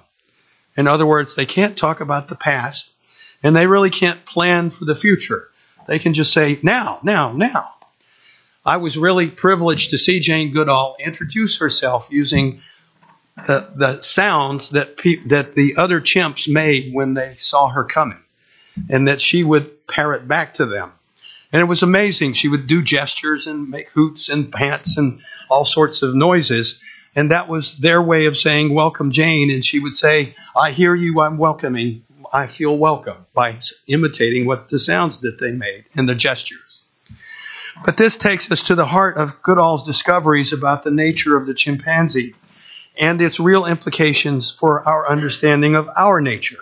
In 0.75 0.85
other 0.85 1.05
words, 1.05 1.33
they 1.33 1.45
can't 1.45 1.77
talk 1.77 2.01
about 2.01 2.27
the 2.27 2.35
past, 2.35 2.91
and 3.41 3.55
they 3.55 3.67
really 3.67 3.89
can't 3.89 4.25
plan 4.25 4.69
for 4.69 4.83
the 4.83 4.95
future. 4.95 5.47
They 5.87 5.99
can 5.99 6.13
just 6.13 6.33
say, 6.33 6.59
now, 6.61 6.99
now, 7.03 7.31
now. 7.31 7.75
I 8.65 8.77
was 8.77 8.97
really 8.97 9.29
privileged 9.29 9.91
to 9.91 9.97
see 9.97 10.19
Jane 10.19 10.51
Goodall 10.51 10.97
introduce 10.99 11.59
herself 11.59 12.09
using 12.11 12.59
the, 13.37 13.71
the 13.73 14.01
sounds 14.01 14.71
that, 14.71 14.97
pe- 14.97 15.25
that 15.27 15.55
the 15.55 15.77
other 15.77 16.01
chimps 16.01 16.49
made 16.51 16.93
when 16.93 17.13
they 17.13 17.37
saw 17.39 17.69
her 17.69 17.85
coming, 17.85 18.19
and 18.89 19.07
that 19.07 19.21
she 19.21 19.41
would 19.41 19.87
parrot 19.87 20.27
back 20.27 20.55
to 20.55 20.65
them. 20.65 20.91
And 21.53 21.61
it 21.61 21.65
was 21.65 21.83
amazing. 21.83 22.33
She 22.33 22.47
would 22.49 22.65
do 22.65 22.81
gestures 22.81 23.45
and 23.45 23.69
make 23.69 23.89
hoots 23.89 24.29
and 24.29 24.51
pants 24.51 24.97
and 24.97 25.21
all 25.49 25.65
sorts 25.65 26.01
of 26.01 26.15
noises. 26.15 26.81
And 27.15 27.29
that 27.29 27.47
was 27.47 27.77
their 27.77 28.01
way 28.01 28.25
of 28.25 28.35
saying, 28.35 28.73
Welcome, 28.73 29.11
Jane. 29.11 29.51
And 29.51 29.63
she 29.63 29.79
would 29.79 29.95
say, 29.95 30.35
I 30.55 30.71
hear 30.71 30.95
you, 30.95 31.21
I'm 31.21 31.37
welcoming, 31.37 32.05
I 32.33 32.47
feel 32.47 32.75
welcome, 32.75 33.17
by 33.35 33.59
imitating 33.85 34.47
what 34.47 34.69
the 34.69 34.79
sounds 34.79 35.21
that 35.21 35.39
they 35.39 35.51
made 35.51 35.85
and 35.95 36.09
the 36.09 36.15
gestures. 36.15 36.81
But 37.85 37.97
this 37.97 38.17
takes 38.17 38.51
us 38.51 38.63
to 38.63 38.75
the 38.75 38.85
heart 38.85 39.17
of 39.17 39.43
Goodall's 39.43 39.85
discoveries 39.85 40.53
about 40.53 40.83
the 40.83 40.91
nature 40.91 41.37
of 41.37 41.45
the 41.45 41.53
chimpanzee 41.53 42.33
and 42.97 43.21
its 43.21 43.39
real 43.39 43.65
implications 43.65 44.49
for 44.51 44.87
our 44.87 45.07
understanding 45.07 45.75
of 45.75 45.87
our 45.95 46.19
nature. 46.19 46.59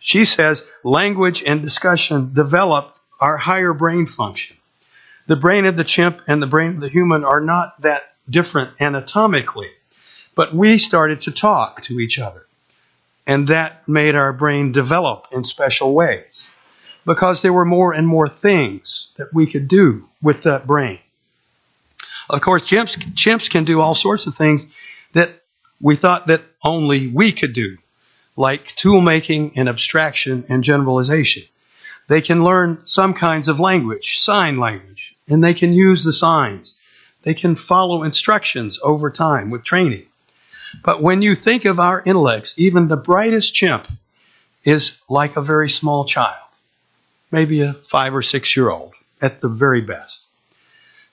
She 0.00 0.24
says 0.24 0.66
language 0.82 1.44
and 1.44 1.62
discussion 1.62 2.34
develop 2.34 2.96
our 3.22 3.36
higher 3.36 3.72
brain 3.72 4.04
function. 4.04 4.56
The 5.28 5.36
brain 5.36 5.64
of 5.64 5.76
the 5.76 5.84
chimp 5.84 6.22
and 6.26 6.42
the 6.42 6.48
brain 6.48 6.70
of 6.70 6.80
the 6.80 6.88
human 6.88 7.24
are 7.24 7.40
not 7.40 7.80
that 7.82 8.02
different 8.28 8.72
anatomically, 8.80 9.70
but 10.34 10.52
we 10.52 10.76
started 10.76 11.20
to 11.22 11.30
talk 11.30 11.82
to 11.82 12.00
each 12.00 12.18
other. 12.18 12.44
And 13.24 13.46
that 13.46 13.86
made 13.88 14.16
our 14.16 14.32
brain 14.32 14.72
develop 14.72 15.28
in 15.30 15.44
special 15.44 15.94
ways 15.94 16.48
because 17.06 17.42
there 17.42 17.52
were 17.52 17.64
more 17.64 17.94
and 17.94 18.08
more 18.08 18.28
things 18.28 19.12
that 19.18 19.32
we 19.32 19.46
could 19.46 19.68
do 19.68 20.08
with 20.20 20.42
that 20.42 20.66
brain. 20.66 20.98
Of 22.28 22.40
course, 22.40 22.62
chimps, 22.62 22.96
chimps 23.14 23.48
can 23.48 23.64
do 23.64 23.80
all 23.80 23.94
sorts 23.94 24.26
of 24.26 24.34
things 24.34 24.66
that 25.12 25.30
we 25.80 25.94
thought 25.94 26.26
that 26.26 26.42
only 26.64 27.06
we 27.06 27.30
could 27.30 27.52
do, 27.52 27.78
like 28.36 28.66
tool 28.74 29.00
making 29.00 29.52
and 29.54 29.68
abstraction 29.68 30.44
and 30.48 30.64
generalization. 30.64 31.44
They 32.12 32.20
can 32.20 32.44
learn 32.44 32.82
some 32.84 33.14
kinds 33.14 33.48
of 33.48 33.58
language, 33.58 34.18
sign 34.18 34.58
language, 34.58 35.16
and 35.28 35.42
they 35.42 35.54
can 35.54 35.72
use 35.72 36.04
the 36.04 36.12
signs. 36.12 36.78
They 37.22 37.32
can 37.32 37.56
follow 37.56 38.02
instructions 38.02 38.78
over 38.82 39.10
time 39.10 39.48
with 39.48 39.64
training. 39.64 40.04
But 40.84 41.00
when 41.00 41.22
you 41.22 41.34
think 41.34 41.64
of 41.64 41.80
our 41.80 42.02
intellects, 42.04 42.52
even 42.58 42.86
the 42.86 42.98
brightest 42.98 43.54
chimp 43.54 43.88
is 44.62 44.92
like 45.08 45.36
a 45.36 45.40
very 45.40 45.70
small 45.70 46.04
child, 46.04 46.50
maybe 47.30 47.62
a 47.62 47.72
five 47.88 48.14
or 48.14 48.20
six 48.20 48.54
year 48.58 48.68
old 48.68 48.92
at 49.22 49.40
the 49.40 49.48
very 49.48 49.80
best. 49.80 50.26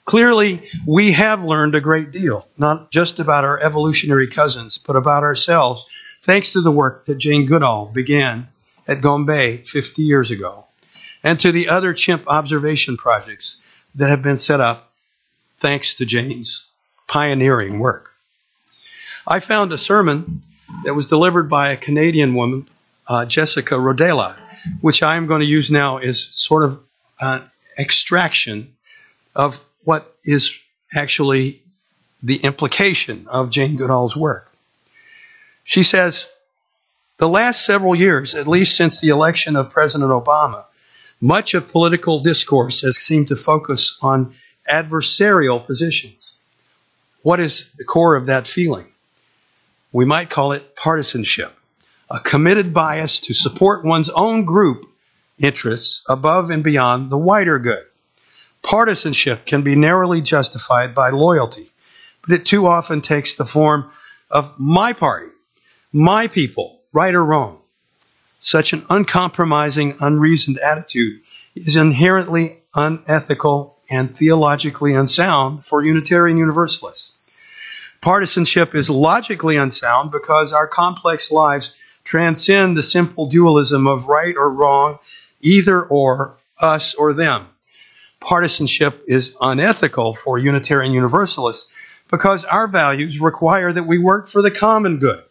Clearly, 0.04 0.70
we 0.86 1.14
have 1.14 1.46
learned 1.46 1.76
a 1.76 1.80
great 1.80 2.12
deal, 2.12 2.46
not 2.58 2.92
just 2.92 3.22
about 3.22 3.46
our 3.46 3.58
evolutionary 3.58 4.28
cousins, 4.28 4.78
but 4.78 4.98
about 4.98 5.24
ourselves, 5.24 5.88
thanks 6.24 6.52
to 6.52 6.62
the 6.62 6.74
work 6.74 7.06
that 7.06 7.20
Jane 7.20 7.46
Goodall 7.46 7.86
began 7.86 8.50
at 8.86 9.00
Gombe 9.00 9.64
50 9.64 10.02
years 10.02 10.32
ago, 10.32 10.66
and 11.24 11.40
to 11.40 11.52
the 11.52 11.70
other 11.70 11.94
chimp 11.94 12.24
observation 12.28 12.98
projects 12.98 13.62
that 13.96 14.10
have 14.10 14.22
been 14.22 14.38
set 14.38 14.62
up 14.62 14.92
thanks 15.58 15.96
to 15.96 16.06
Jane's 16.06 16.68
pioneering 17.08 17.80
work. 17.80 18.12
I 19.28 19.40
found 19.40 19.74
a 19.74 19.78
sermon 19.78 20.42
that 20.84 20.94
was 20.94 21.08
delivered 21.08 21.50
by 21.50 21.72
a 21.72 21.78
Canadian 21.78 22.34
woman, 22.36 22.68
uh, 23.08 23.26
Jessica 23.26 23.76
Rodela, 23.76 24.38
which 24.82 25.04
I'm 25.04 25.28
going 25.28 25.42
to 25.42 25.48
use 25.48 25.72
now 25.72 25.98
as 25.98 26.22
sort 26.22 26.64
of 26.64 26.82
an 27.20 27.44
extraction 27.78 28.74
of 29.36 29.64
what 29.84 30.16
is 30.24 30.58
actually 30.94 31.62
the 32.22 32.38
implication 32.38 33.28
of 33.28 33.50
Jane 33.50 33.78
Goodall's 33.78 34.16
work. 34.16 34.52
She 35.64 35.84
says, 35.84 36.28
the 37.18 37.28
last 37.28 37.66
several 37.66 37.96
years, 37.96 38.36
at 38.36 38.48
least 38.48 38.76
since 38.76 39.02
the 39.02 39.10
election 39.10 39.56
of 39.56 39.72
President 39.72 40.12
Obama, 40.12 40.66
much 41.22 41.54
of 41.54 41.72
political 41.72 42.20
discourse 42.20 42.82
has 42.82 42.98
seemed 42.98 43.28
to 43.30 43.36
focus 43.36 43.98
on 44.02 44.36
adversarial 44.70 45.66
positions. 45.66 46.34
What 47.24 47.40
is 47.40 47.72
the 47.78 47.84
core 47.84 48.16
of 48.16 48.28
that 48.28 48.48
feeling? 48.48 48.88
We 49.92 50.06
might 50.06 50.30
call 50.30 50.54
it 50.54 50.76
partisanship, 50.76 51.54
a 52.10 52.20
committed 52.20 52.74
bias 52.74 53.22
to 53.22 53.34
support 53.34 53.84
one's 53.84 54.10
own 54.10 54.46
group 54.46 54.86
interests 55.38 56.04
above 56.08 56.52
and 56.52 56.64
beyond 56.64 57.10
the 57.10 57.18
wider 57.18 57.60
good. 57.60 57.84
Partisanship 58.62 59.46
can 59.46 59.62
be 59.62 59.76
narrowly 59.76 60.22
justified 60.22 60.94
by 60.94 61.10
loyalty, 61.10 61.72
but 62.22 62.34
it 62.34 62.46
too 62.46 62.68
often 62.68 63.02
takes 63.02 63.36
the 63.36 63.46
form 63.46 63.90
of 64.30 64.60
my 64.60 64.94
party, 64.94 65.32
my 65.92 66.28
people, 66.28 66.80
right 66.94 67.16
or 67.16 67.24
wrong. 67.24 67.59
Such 68.40 68.74
an 68.74 68.86
uncompromising, 68.90 69.98
unreasoned 70.00 70.60
attitude 70.60 71.22
is 71.56 71.76
inherently 71.76 72.62
unethical 72.74 73.78
and 73.90 74.16
theologically 74.16 74.94
unsound 74.94 75.66
for 75.66 75.84
Unitarian 75.84 76.38
Universalists. 76.38 77.14
Partisanship 78.02 78.76
is 78.76 78.90
logically 78.90 79.58
unsound 79.58 80.12
because 80.12 80.54
our 80.54 80.68
complex 80.68 81.32
lives 81.32 81.76
transcend 82.04 82.78
the 82.78 82.84
simple 82.84 83.28
dualism 83.28 83.88
of 83.88 84.08
right 84.08 84.36
or 84.38 84.50
wrong, 84.50 85.00
either 85.42 85.84
or, 85.84 86.38
us 86.62 86.94
or 86.96 87.14
them 87.14 87.48
partisanship 88.20 89.06
is 89.08 89.36
unethical 89.42 90.14
for 90.14 90.38
Unitarian 90.38 90.94
Universalists 90.94 91.72
because 92.12 92.44
our 92.46 92.68
values 92.68 93.22
require 93.22 93.72
that 93.72 93.84
we 93.84 93.98
work 93.98 94.28
for 94.28 94.42
the 94.42 94.52
common 94.52 95.00
good, 95.00 95.24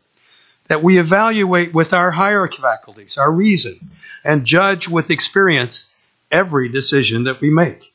that 0.69 0.83
we 0.83 0.99
evaluate 0.99 1.75
with 1.75 1.93
our 1.93 2.11
higher 2.11 2.49
faculties, 2.49 3.19
our 3.19 3.31
reason, 3.31 3.91
and 4.25 4.45
judge 4.45 4.89
with 4.89 5.11
experience 5.11 5.91
every 6.31 6.69
decision 6.69 7.25
that 7.25 7.41
we 7.41 7.51
make. 7.51 7.93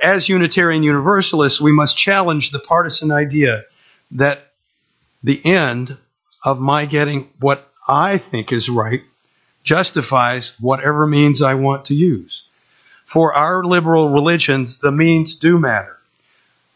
As 0.00 0.28
Unitarian 0.28 0.82
Universalists, 0.82 1.60
we 1.60 1.72
must 1.72 1.96
challenge 1.96 2.50
the 2.50 2.58
partisan 2.58 3.10
idea 3.10 3.64
that 4.12 4.52
the 5.22 5.44
end 5.44 5.96
of 6.42 6.60
my 6.60 6.86
getting 6.86 7.28
what 7.40 7.70
I 7.86 8.18
think 8.18 8.52
is 8.52 8.68
right 8.68 9.02
justifies 9.62 10.58
whatever 10.60 11.06
means 11.06 11.42
I 11.42 11.54
want 11.54 11.86
to 11.86 11.94
use. 11.94 12.48
For 13.04 13.34
our 13.34 13.64
liberal 13.64 14.10
religions, 14.10 14.78
the 14.78 14.92
means 14.92 15.36
do 15.36 15.58
matter. 15.58 15.98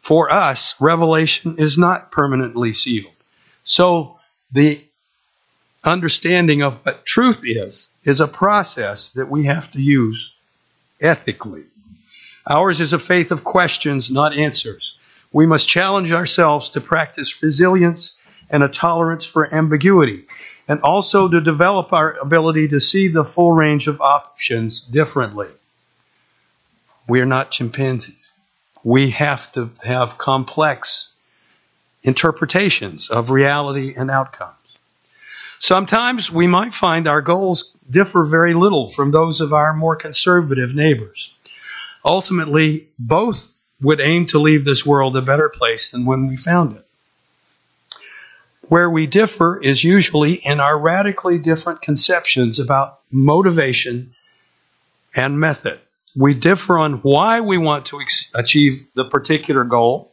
For 0.00 0.30
us, 0.30 0.74
revelation 0.80 1.56
is 1.58 1.76
not 1.76 2.10
permanently 2.10 2.72
sealed. 2.72 3.12
So 3.62 4.18
the 4.52 4.82
understanding 5.82 6.62
of 6.62 6.84
what 6.84 7.06
truth 7.06 7.42
is 7.44 7.96
is 8.04 8.20
a 8.20 8.28
process 8.28 9.12
that 9.12 9.30
we 9.30 9.44
have 9.44 9.70
to 9.72 9.80
use 9.80 10.36
ethically. 11.00 11.64
Ours 12.46 12.80
is 12.80 12.92
a 12.92 12.98
faith 12.98 13.30
of 13.30 13.44
questions, 13.44 14.10
not 14.10 14.36
answers. 14.36 14.98
We 15.32 15.46
must 15.46 15.68
challenge 15.68 16.12
ourselves 16.12 16.70
to 16.70 16.80
practice 16.80 17.42
resilience 17.42 18.18
and 18.50 18.62
a 18.62 18.68
tolerance 18.68 19.24
for 19.24 19.52
ambiguity, 19.54 20.24
and 20.66 20.80
also 20.80 21.28
to 21.28 21.40
develop 21.40 21.92
our 21.92 22.18
ability 22.18 22.68
to 22.68 22.80
see 22.80 23.08
the 23.08 23.24
full 23.24 23.52
range 23.52 23.86
of 23.86 24.00
options 24.00 24.82
differently. 24.82 25.48
We 27.06 27.20
are 27.20 27.26
not 27.26 27.52
chimpanzees. 27.52 28.30
We 28.82 29.10
have 29.10 29.52
to 29.52 29.70
have 29.84 30.18
complex 30.18 31.14
interpretations 32.02 33.10
of 33.10 33.30
reality 33.30 33.94
and 33.96 34.10
outcomes. 34.10 34.59
Sometimes 35.62 36.32
we 36.32 36.46
might 36.46 36.72
find 36.72 37.06
our 37.06 37.20
goals 37.20 37.76
differ 37.88 38.24
very 38.24 38.54
little 38.54 38.88
from 38.88 39.10
those 39.10 39.42
of 39.42 39.52
our 39.52 39.74
more 39.74 39.94
conservative 39.94 40.74
neighbors. 40.74 41.36
Ultimately, 42.02 42.88
both 42.98 43.54
would 43.82 44.00
aim 44.00 44.24
to 44.26 44.38
leave 44.38 44.64
this 44.64 44.86
world 44.86 45.18
a 45.18 45.22
better 45.22 45.50
place 45.50 45.90
than 45.90 46.06
when 46.06 46.28
we 46.28 46.38
found 46.38 46.76
it. 46.76 46.86
Where 48.68 48.88
we 48.88 49.06
differ 49.06 49.62
is 49.62 49.84
usually 49.84 50.32
in 50.32 50.60
our 50.60 50.80
radically 50.80 51.36
different 51.36 51.82
conceptions 51.82 52.58
about 52.58 53.00
motivation 53.10 54.14
and 55.14 55.38
method. 55.38 55.78
We 56.16 56.32
differ 56.32 56.78
on 56.78 57.02
why 57.02 57.42
we 57.42 57.58
want 57.58 57.86
to 57.86 58.00
achieve 58.34 58.86
the 58.94 59.04
particular 59.04 59.64
goal 59.64 60.10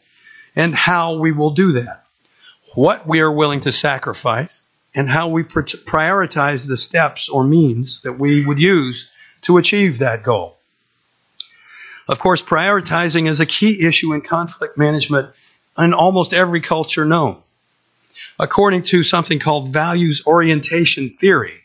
and 0.57 0.75
how 0.75 1.19
we 1.19 1.31
will 1.31 1.51
do 1.51 1.71
that, 1.73 2.05
what 2.75 3.07
we 3.07 3.21
are 3.21 3.31
willing 3.31 3.61
to 3.61 3.71
sacrifice, 3.71 4.67
and 4.97 5.07
how 5.07 5.27
we 5.27 5.43
prioritize 5.43 6.67
the 6.67 6.75
steps 6.75 7.29
or 7.29 7.43
means 7.43 8.01
that 8.01 8.13
we 8.13 8.43
would 8.43 8.57
use 8.57 9.11
to 9.43 9.59
achieve 9.59 9.99
that 9.99 10.23
goal. 10.23 10.57
Of 12.07 12.17
course, 12.17 12.41
prioritizing 12.41 13.29
is 13.29 13.39
a 13.39 13.45
key 13.45 13.85
issue 13.85 14.13
in 14.13 14.21
conflict 14.21 14.75
management 14.75 15.29
in 15.77 15.93
almost 15.93 16.33
every 16.33 16.61
culture 16.61 17.05
known. 17.05 17.37
According 18.39 18.81
to 18.83 19.03
something 19.03 19.37
called 19.37 19.71
values 19.71 20.25
orientation 20.25 21.11
theory, 21.11 21.61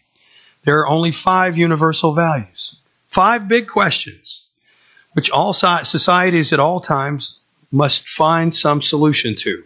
there 0.65 0.81
are 0.81 0.89
only 0.89 1.11
five 1.11 1.57
universal 1.57 2.12
values, 2.12 2.77
five 3.09 3.49
big 3.49 3.67
questions, 3.67 4.45
which 5.15 5.31
all 5.31 5.55
societies 5.55 6.53
at 6.53 6.61
all 6.61 6.81
times 6.81 7.39
must 7.71 8.07
find 8.07 8.55
some 8.55 8.83
solution 8.83 9.37
to 9.37 9.65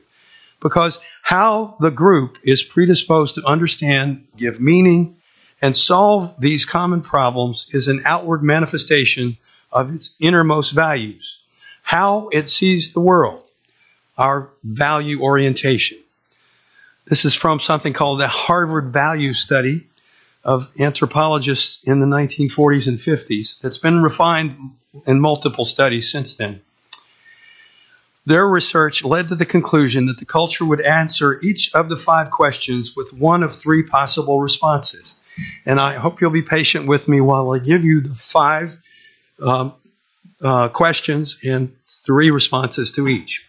because 0.61 0.99
how 1.23 1.77
the 1.81 1.91
group 1.91 2.39
is 2.43 2.63
predisposed 2.63 3.37
to 3.37 3.45
understand, 3.45 4.27
give 4.37 4.61
meaning, 4.61 5.17
and 5.63 5.77
solve 5.77 6.35
these 6.39 6.65
common 6.65 7.03
problems 7.03 7.71
is 7.73 7.89
an 7.89 8.03
outward 8.05 8.43
manifestation 8.43 9.37
of 9.73 9.95
its 9.95 10.17
innermost 10.21 10.73
values, 10.73 11.43
how 11.83 12.29
it 12.29 12.49
sees 12.49 12.93
the 12.93 13.01
world, 13.01 13.43
our 14.17 14.51
value 14.63 15.23
orientation. 15.23 15.99
This 17.07 17.25
is 17.25 17.35
from 17.35 17.61
something 17.61 17.93
called 17.93 18.21
the 18.21 18.29
Harvard 18.29 18.93
Value 18.93 19.33
Study 19.33 19.87
of 20.43 20.71
anthropologists 20.79 21.83
in 21.85 22.01
the 22.01 22.07
1940s 22.07 22.87
and 22.87 22.99
50s 22.99 23.61
that's 23.61 23.79
been 23.79 24.03
refined 24.03 24.57
in 25.07 25.21
multiple 25.21 25.65
studies 25.65 26.11
since 26.11 26.35
then. 26.35 26.63
Their 28.27 28.47
research 28.47 29.05
led 29.05 29.29
to 29.29 29.37
the 29.37 29.47
conclusion 29.47 30.07
that 30.07 30.19
the 30.19 30.25
culture 30.25 30.65
would 30.65 30.81
answer 30.81 31.41
each 31.41 31.75
of 31.75 31.89
the 31.89 31.97
five 31.97 32.31
questions 32.33 32.95
with 32.97 33.13
one 33.13 33.45
of 33.45 33.55
three 33.55 33.85
possible 33.85 34.41
responses. 34.41 35.21
And 35.65 35.79
I 35.79 35.95
hope 35.95 36.21
you'll 36.21 36.31
be 36.31 36.43
patient 36.43 36.89
with 36.89 37.09
me 37.09 37.21
while 37.21 37.53
I 37.53 37.59
give 37.59 37.85
you 37.85 38.01
the 38.01 38.15
five 38.15 38.77
um, 39.41 39.75
uh, 40.43 40.69
questions 40.71 41.39
and 41.45 41.77
three 42.05 42.31
responses 42.31 42.93
to 42.93 43.07
each. 43.07 43.49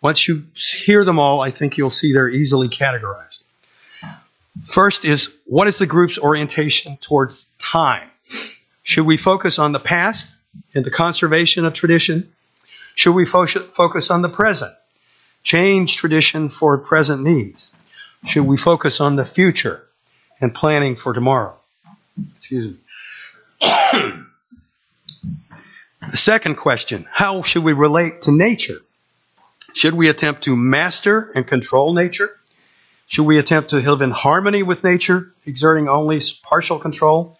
Once 0.00 0.26
you 0.26 0.44
hear 0.54 1.04
them 1.04 1.18
all, 1.18 1.42
I 1.42 1.50
think 1.50 1.76
you'll 1.76 1.90
see 1.90 2.12
they're 2.12 2.28
easily 2.28 2.68
categorized. 2.68 3.42
First 4.64 5.04
is 5.04 5.32
what 5.44 5.68
is 5.68 5.78
the 5.78 5.86
group's 5.86 6.18
orientation 6.18 6.96
towards 7.00 7.44
time? 7.58 8.08
Should 8.82 9.06
we 9.06 9.16
focus 9.16 9.58
on 9.58 9.72
the 9.72 9.80
past 9.80 10.34
and 10.74 10.84
the 10.84 10.90
conservation 10.90 11.64
of 11.64 11.74
tradition? 11.74 12.32
Should 12.94 13.14
we 13.14 13.24
fo- 13.24 13.46
focus 13.46 14.10
on 14.10 14.22
the 14.22 14.28
present? 14.28 14.72
Change 15.42 15.96
tradition 15.96 16.48
for 16.48 16.78
present 16.78 17.22
needs. 17.22 17.74
Should 18.26 18.46
we 18.46 18.56
focus 18.56 19.00
on 19.00 19.16
the 19.16 19.24
future 19.24 19.84
and 20.40 20.54
planning 20.54 20.96
for 20.96 21.12
tomorrow? 21.12 21.56
Excuse 22.36 22.74
me. 22.74 22.78
the 26.10 26.16
second 26.16 26.56
question 26.56 27.06
How 27.10 27.42
should 27.42 27.64
we 27.64 27.72
relate 27.72 28.22
to 28.22 28.32
nature? 28.32 28.78
Should 29.74 29.94
we 29.94 30.08
attempt 30.08 30.44
to 30.44 30.54
master 30.54 31.32
and 31.34 31.46
control 31.46 31.94
nature? 31.94 32.30
Should 33.06 33.24
we 33.24 33.38
attempt 33.38 33.70
to 33.70 33.76
live 33.76 34.00
in 34.00 34.10
harmony 34.10 34.62
with 34.62 34.84
nature, 34.84 35.32
exerting 35.44 35.88
only 35.88 36.20
partial 36.42 36.78
control? 36.78 37.38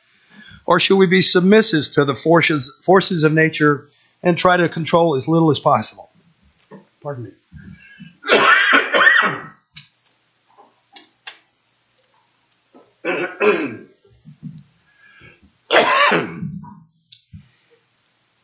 Or 0.66 0.80
should 0.80 0.96
we 0.96 1.06
be 1.06 1.20
submissive 1.20 1.94
to 1.94 2.04
the 2.04 2.14
forces, 2.14 2.78
forces 2.82 3.24
of 3.24 3.32
nature 3.32 3.88
and 4.22 4.38
try 4.38 4.56
to 4.56 4.68
control 4.68 5.16
as 5.16 5.26
little 5.28 5.50
as 5.50 5.58
possible. 5.58 6.11
Pardon 7.02 7.24
me. 7.24 7.30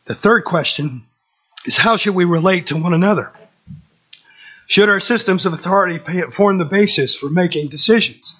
the 0.05 0.15
third 0.15 0.43
question 0.43 1.03
is 1.65 1.77
how 1.77 1.95
should 1.97 2.15
we 2.15 2.25
relate 2.25 2.67
to 2.67 2.77
one 2.77 2.93
another? 2.93 3.31
Should 4.67 4.89
our 4.89 4.99
systems 4.99 5.45
of 5.45 5.53
authority 5.53 5.97
form 6.31 6.57
the 6.57 6.65
basis 6.65 7.15
for 7.15 7.29
making 7.29 7.69
decisions? 7.69 8.37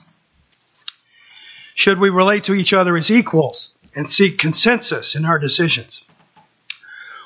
Should 1.73 1.97
we 1.97 2.09
relate 2.09 2.43
to 2.45 2.53
each 2.53 2.73
other 2.73 2.97
as 2.97 3.09
equals 3.09 3.77
and 3.95 4.11
seek 4.11 4.37
consensus 4.37 5.15
in 5.15 5.25
our 5.25 5.39
decisions? 5.39 6.01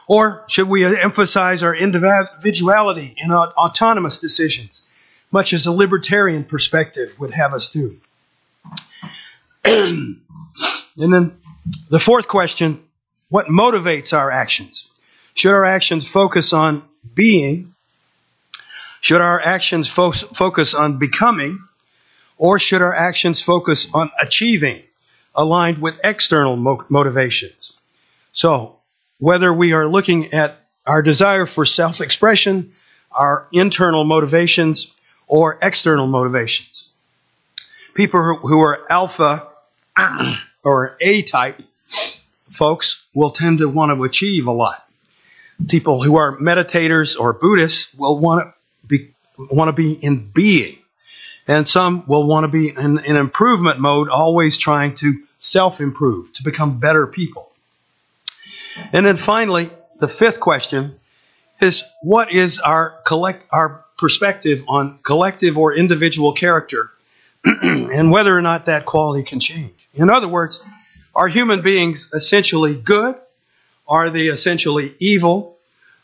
Or 0.07 0.43
should 0.47 0.67
we 0.67 0.85
emphasize 0.85 1.63
our 1.63 1.75
individuality 1.75 3.15
in 3.17 3.31
autonomous 3.31 4.19
decisions, 4.19 4.81
much 5.31 5.53
as 5.53 5.65
a 5.65 5.71
libertarian 5.71 6.43
perspective 6.43 7.17
would 7.19 7.31
have 7.31 7.53
us 7.53 7.71
do? 7.71 7.97
and 9.65 10.19
then 10.95 11.37
the 11.89 11.99
fourth 11.99 12.27
question 12.27 12.83
what 13.29 13.47
motivates 13.47 14.15
our 14.15 14.29
actions? 14.29 14.87
Should 15.33 15.53
our 15.53 15.65
actions 15.65 16.07
focus 16.07 16.53
on 16.53 16.83
being? 17.15 17.73
Should 19.01 19.21
our 19.21 19.41
actions 19.41 19.89
fo- 19.89 20.11
focus 20.11 20.73
on 20.73 20.99
becoming? 20.99 21.59
Or 22.37 22.59
should 22.59 22.81
our 22.81 22.93
actions 22.93 23.41
focus 23.41 23.87
on 23.93 24.11
achieving, 24.21 24.83
aligned 25.33 25.79
with 25.79 25.99
external 26.03 26.55
mo- 26.55 26.85
motivations? 26.89 27.73
So, 28.33 28.79
whether 29.19 29.53
we 29.53 29.73
are 29.73 29.87
looking 29.87 30.33
at 30.33 30.57
our 30.85 31.01
desire 31.01 31.45
for 31.45 31.65
self 31.65 32.01
expression, 32.01 32.73
our 33.11 33.47
internal 33.51 34.03
motivations, 34.03 34.93
or 35.27 35.57
external 35.61 36.07
motivations. 36.07 36.89
People 37.93 38.37
who 38.37 38.59
are 38.61 38.91
alpha 38.91 39.47
or 40.63 40.97
A 40.99 41.21
type 41.21 41.61
folks 42.51 43.05
will 43.13 43.31
tend 43.31 43.59
to 43.59 43.69
want 43.69 43.95
to 43.95 44.03
achieve 44.03 44.47
a 44.47 44.51
lot. 44.51 44.75
People 45.67 46.01
who 46.01 46.17
are 46.17 46.37
meditators 46.37 47.19
or 47.19 47.33
Buddhists 47.33 47.93
will 47.95 48.19
want 48.19 48.47
to 48.47 48.87
be, 48.87 49.13
want 49.37 49.69
to 49.69 49.73
be 49.73 49.93
in 49.93 50.29
being. 50.29 50.77
And 51.47 51.67
some 51.67 52.05
will 52.07 52.25
want 52.25 52.45
to 52.45 52.47
be 52.47 52.69
in, 52.69 52.99
in 52.99 53.15
improvement 53.17 53.79
mode, 53.79 54.09
always 54.09 54.57
trying 54.57 54.95
to 54.95 55.23
self 55.37 55.81
improve, 55.81 56.31
to 56.33 56.43
become 56.43 56.79
better 56.79 57.05
people. 57.05 57.52
And 58.91 59.05
then 59.05 59.17
finally, 59.17 59.69
the 59.99 60.07
fifth 60.07 60.39
question 60.39 60.99
is 61.61 61.83
what 62.01 62.31
is 62.31 62.59
our 62.59 63.01
collect 63.05 63.45
our 63.51 63.85
perspective 63.97 64.63
on 64.67 64.99
collective 65.03 65.57
or 65.57 65.75
individual 65.75 66.33
character 66.33 66.91
and 67.45 68.11
whether 68.11 68.35
or 68.35 68.41
not 68.41 68.65
that 68.65 68.85
quality 68.85 69.23
can 69.23 69.39
change. 69.39 69.73
In 69.93 70.09
other 70.09 70.27
words, 70.27 70.63
are 71.15 71.27
human 71.27 71.61
beings 71.61 72.09
essentially 72.13 72.75
good? 72.75 73.15
Are 73.87 74.09
they 74.09 74.27
essentially 74.27 74.95
evil? 74.99 75.57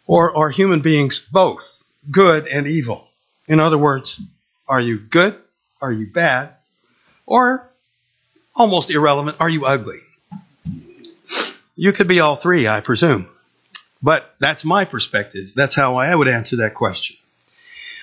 Or 0.05 0.35
are 0.37 0.49
human 0.49 0.81
beings 0.81 1.19
both 1.19 1.83
good 2.09 2.47
and 2.47 2.67
evil? 2.67 3.07
In 3.47 3.59
other 3.59 3.77
words, 3.77 4.21
are 4.67 4.81
you 4.81 4.97
good? 4.97 5.35
Are 5.81 5.91
you 5.91 6.07
bad? 6.07 6.53
Or 7.25 7.69
almost 8.55 8.89
irrelevant, 8.89 9.37
are 9.39 9.49
you 9.49 9.65
ugly? 9.65 9.99
You 11.81 11.93
could 11.93 12.09
be 12.09 12.19
all 12.19 12.35
three, 12.35 12.67
I 12.67 12.81
presume. 12.81 13.29
But 14.03 14.29
that's 14.37 14.65
my 14.65 14.83
perspective. 14.83 15.53
That's 15.55 15.75
how 15.75 15.95
I 15.95 16.13
would 16.13 16.27
answer 16.27 16.57
that 16.57 16.73
question. 16.73 17.15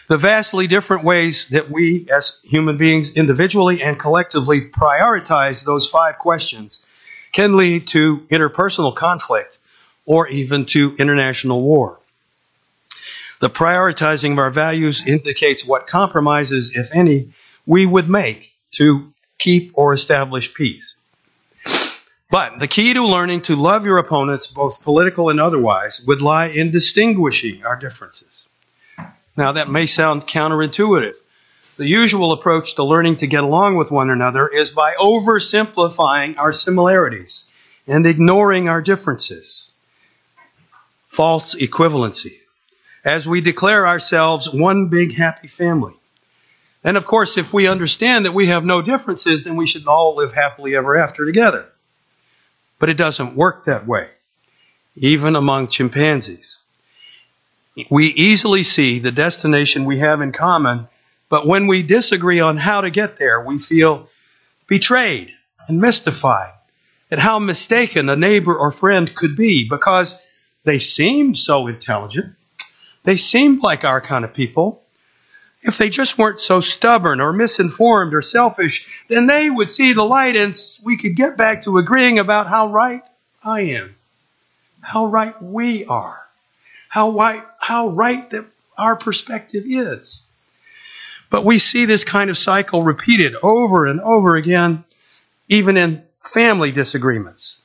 The 0.09 0.17
vastly 0.17 0.67
different 0.67 1.05
ways 1.05 1.49
that 1.49 1.71
we 1.71 2.09
as 2.11 2.41
human 2.43 2.79
beings 2.79 3.17
individually 3.17 3.83
and 3.83 4.01
collectively 4.01 4.62
prioritize 4.62 5.62
those 5.62 5.91
five 5.91 6.17
questions 6.17 6.83
can 7.33 7.59
lead 7.59 7.89
to 7.89 8.21
interpersonal 8.31 8.97
conflict 8.97 9.59
or 10.07 10.27
even 10.27 10.65
to 10.67 10.97
international 10.99 11.61
war. 11.61 11.99
The 13.43 13.51
prioritizing 13.51 14.33
of 14.33 14.39
our 14.39 14.51
values 14.51 15.07
indicates 15.07 15.67
what 15.67 15.87
compromises, 15.87 16.75
if 16.75 16.95
any, 16.95 17.29
we 17.67 17.85
would 17.85 18.09
make 18.09 18.55
to 18.77 19.12
keep 19.37 19.73
or 19.75 19.93
establish 19.93 20.55
peace. 20.55 20.96
But 22.29 22.59
the 22.59 22.67
key 22.67 22.93
to 22.95 23.07
learning 23.07 23.43
to 23.43 23.55
love 23.55 23.85
your 23.85 23.99
opponents, 23.99 24.49
both 24.49 24.83
political 24.83 25.31
and 25.31 25.41
otherwise, 25.41 26.05
would 26.07 26.21
lie 26.21 26.47
in 26.47 26.73
distinguishing 26.73 27.65
our 27.65 27.77
differences. 27.77 28.45
Now, 29.37 29.53
that 29.53 29.71
may 29.71 29.87
sound 29.87 30.27
counterintuitive. 30.27 31.15
The 31.77 31.87
usual 31.87 32.33
approach 32.33 32.75
to 32.77 32.85
learning 32.85 33.19
to 33.19 33.27
get 33.27 33.45
along 33.45 33.77
with 33.77 33.93
one 33.93 34.11
another 34.11 34.49
is 34.49 34.71
by 34.71 34.95
oversimplifying 34.95 36.39
our 36.39 36.53
similarities 36.53 37.49
and 37.87 38.07
ignoring 38.07 38.69
our 38.69 38.83
differences. 38.83 39.71
False 41.09 41.55
equivalency. 41.55 42.39
As 43.05 43.29
we 43.29 43.41
declare 43.41 43.87
ourselves 43.87 44.51
one 44.51 44.89
big 44.89 45.15
happy 45.15 45.47
family. 45.47 45.95
And 46.83 46.97
of 46.97 47.07
course, 47.07 47.39
if 47.39 47.53
we 47.53 47.69
understand 47.69 48.25
that 48.25 48.35
we 48.35 48.47
have 48.47 48.65
no 48.65 48.83
differences, 48.83 49.45
then 49.45 49.55
we 49.55 49.67
should 49.67 49.87
all 49.87 50.17
live 50.17 50.33
happily 50.33 50.75
ever 50.75 50.97
after 50.97 51.25
together. 51.25 51.71
But 52.79 52.91
it 52.91 52.97
doesn't 52.97 53.37
work 53.37 53.65
that 53.65 53.87
way, 53.87 54.09
even 54.97 55.37
among 55.37 55.69
chimpanzees. 55.69 56.59
We 57.91 58.07
easily 58.07 58.62
see 58.62 58.99
the 58.99 59.12
destination 59.12 59.85
we 59.85 59.99
have 59.99 60.21
in 60.21 60.33
common, 60.33 60.89
but 61.29 61.47
when 61.47 61.67
we 61.67 61.83
disagree 61.83 62.41
on 62.41 62.57
how 62.57 62.83
to 62.83 62.91
get 62.91 63.19
there, 63.19 63.45
we 63.45 63.59
feel 63.59 64.09
betrayed 64.67 65.33
and 65.69 65.81
mystified 65.81 66.53
at 67.11 67.19
how 67.19 67.39
mistaken 67.39 68.09
a 68.09 68.17
neighbor 68.17 68.57
or 68.57 68.73
friend 68.73 69.15
could 69.15 69.37
be 69.37 69.69
because 69.69 70.17
they 70.65 70.79
seemed 70.79 71.39
so 71.39 71.67
intelligent. 71.67 72.35
They 73.05 73.17
seemed 73.17 73.62
like 73.62 73.85
our 73.85 74.01
kind 74.01 74.25
of 74.25 74.35
people. 74.35 74.83
If 75.66 75.79
they 75.79 75.90
just 75.90 76.16
weren't 76.16 76.38
so 76.38 76.61
stubborn 76.61 77.20
or 77.20 77.33
misinformed 77.33 78.14
or 78.14 78.22
selfish, 78.22 78.87
then 79.09 79.26
they 79.26 79.50
would 79.50 79.68
see 79.68 79.92
the 79.92 80.05
light 80.05 80.37
and 80.37 80.57
we 80.85 80.96
could 80.96 81.16
get 81.16 81.37
back 81.37 81.64
to 81.64 81.79
agreeing 81.79 82.20
about 82.20 82.46
how 82.46 82.68
right 82.68 83.02
I 83.42 83.62
am, 83.62 83.96
how 84.81 85.07
right 85.07 85.42
we 85.42 85.85
are, 85.85 86.24
how 86.88 87.11
right, 87.11 87.42
how 87.59 87.88
right 87.88 88.31
that 88.31 88.44
our 88.79 88.94
perspective 88.94 89.64
is. 89.66 90.24
But 91.31 91.44
we 91.44 91.59
see 91.59 91.85
this 91.85 92.05
kind 92.05 92.31
of 92.31 92.38
cycle 92.38 92.85
repeated 92.85 93.35
over 93.42 93.87
and 93.87 94.00
over 94.00 94.37
again, 94.37 94.85
even 95.48 95.76
in 95.76 96.05
family 96.20 96.70
disagreements, 96.70 97.61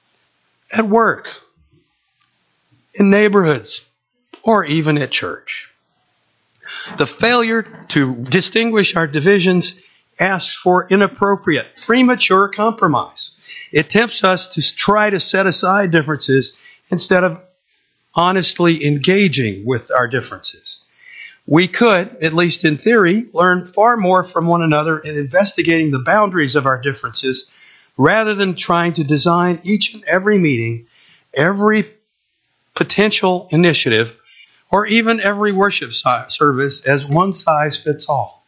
at 0.71 0.87
work, 0.87 1.31
in 2.95 3.11
neighborhoods, 3.11 3.85
or 4.41 4.65
even 4.65 4.97
at 4.97 5.11
church. 5.11 5.70
The 6.97 7.07
failure 7.07 7.63
to 7.89 8.15
distinguish 8.15 8.95
our 8.95 9.07
divisions 9.07 9.79
asks 10.19 10.55
for 10.55 10.87
inappropriate, 10.89 11.67
premature 11.85 12.49
compromise. 12.49 13.37
It 13.71 13.89
tempts 13.89 14.23
us 14.23 14.55
to 14.55 14.75
try 14.75 15.09
to 15.09 15.19
set 15.19 15.47
aside 15.47 15.91
differences 15.91 16.55
instead 16.89 17.23
of 17.23 17.41
honestly 18.13 18.85
engaging 18.85 19.65
with 19.65 19.91
our 19.91 20.07
differences. 20.07 20.83
We 21.47 21.67
could, 21.67 22.17
at 22.21 22.33
least 22.33 22.65
in 22.65 22.77
theory, 22.77 23.25
learn 23.33 23.67
far 23.67 23.97
more 23.97 24.23
from 24.23 24.45
one 24.45 24.61
another 24.61 24.99
in 24.99 25.17
investigating 25.17 25.91
the 25.91 25.99
boundaries 25.99 26.55
of 26.55 26.65
our 26.65 26.81
differences 26.81 27.49
rather 27.97 28.35
than 28.35 28.55
trying 28.55 28.93
to 28.93 29.03
design 29.03 29.59
each 29.63 29.93
and 29.93 30.03
every 30.03 30.37
meeting, 30.37 30.87
every 31.33 31.85
potential 32.75 33.47
initiative 33.51 34.17
or 34.71 34.87
even 34.87 35.19
every 35.19 35.51
worship 35.51 35.91
service 35.93 36.85
as 36.85 37.05
one 37.05 37.33
size 37.33 37.77
fits 37.77 38.07
all. 38.07 38.43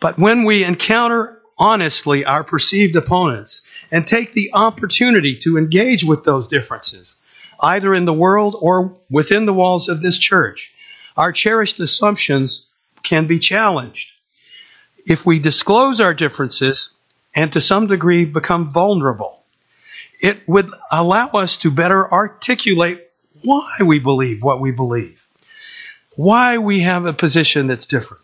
But 0.00 0.18
when 0.18 0.44
we 0.44 0.64
encounter 0.64 1.40
honestly 1.58 2.24
our 2.24 2.44
perceived 2.44 2.94
opponents 2.96 3.66
and 3.90 4.06
take 4.06 4.32
the 4.32 4.50
opportunity 4.52 5.36
to 5.40 5.58
engage 5.58 6.04
with 6.04 6.24
those 6.24 6.48
differences, 6.48 7.16
either 7.60 7.94
in 7.94 8.04
the 8.04 8.12
world 8.12 8.56
or 8.58 8.96
within 9.10 9.46
the 9.46 9.54
walls 9.54 9.88
of 9.88 10.02
this 10.02 10.18
church, 10.18 10.74
our 11.16 11.32
cherished 11.32 11.80
assumptions 11.80 12.70
can 13.02 13.26
be 13.26 13.38
challenged. 13.38 14.12
If 15.06 15.24
we 15.24 15.38
disclose 15.38 16.00
our 16.00 16.14
differences 16.14 16.92
and 17.34 17.52
to 17.52 17.60
some 17.60 17.86
degree 17.86 18.24
become 18.24 18.72
vulnerable, 18.72 19.42
it 20.20 20.46
would 20.48 20.70
allow 20.90 21.28
us 21.28 21.58
to 21.58 21.70
better 21.70 22.10
articulate 22.10 23.03
why 23.44 23.76
we 23.84 23.98
believe 23.98 24.42
what 24.42 24.60
we 24.60 24.70
believe, 24.70 25.20
why 26.16 26.58
we 26.58 26.80
have 26.80 27.06
a 27.06 27.12
position 27.12 27.66
that's 27.66 27.86
different, 27.86 28.22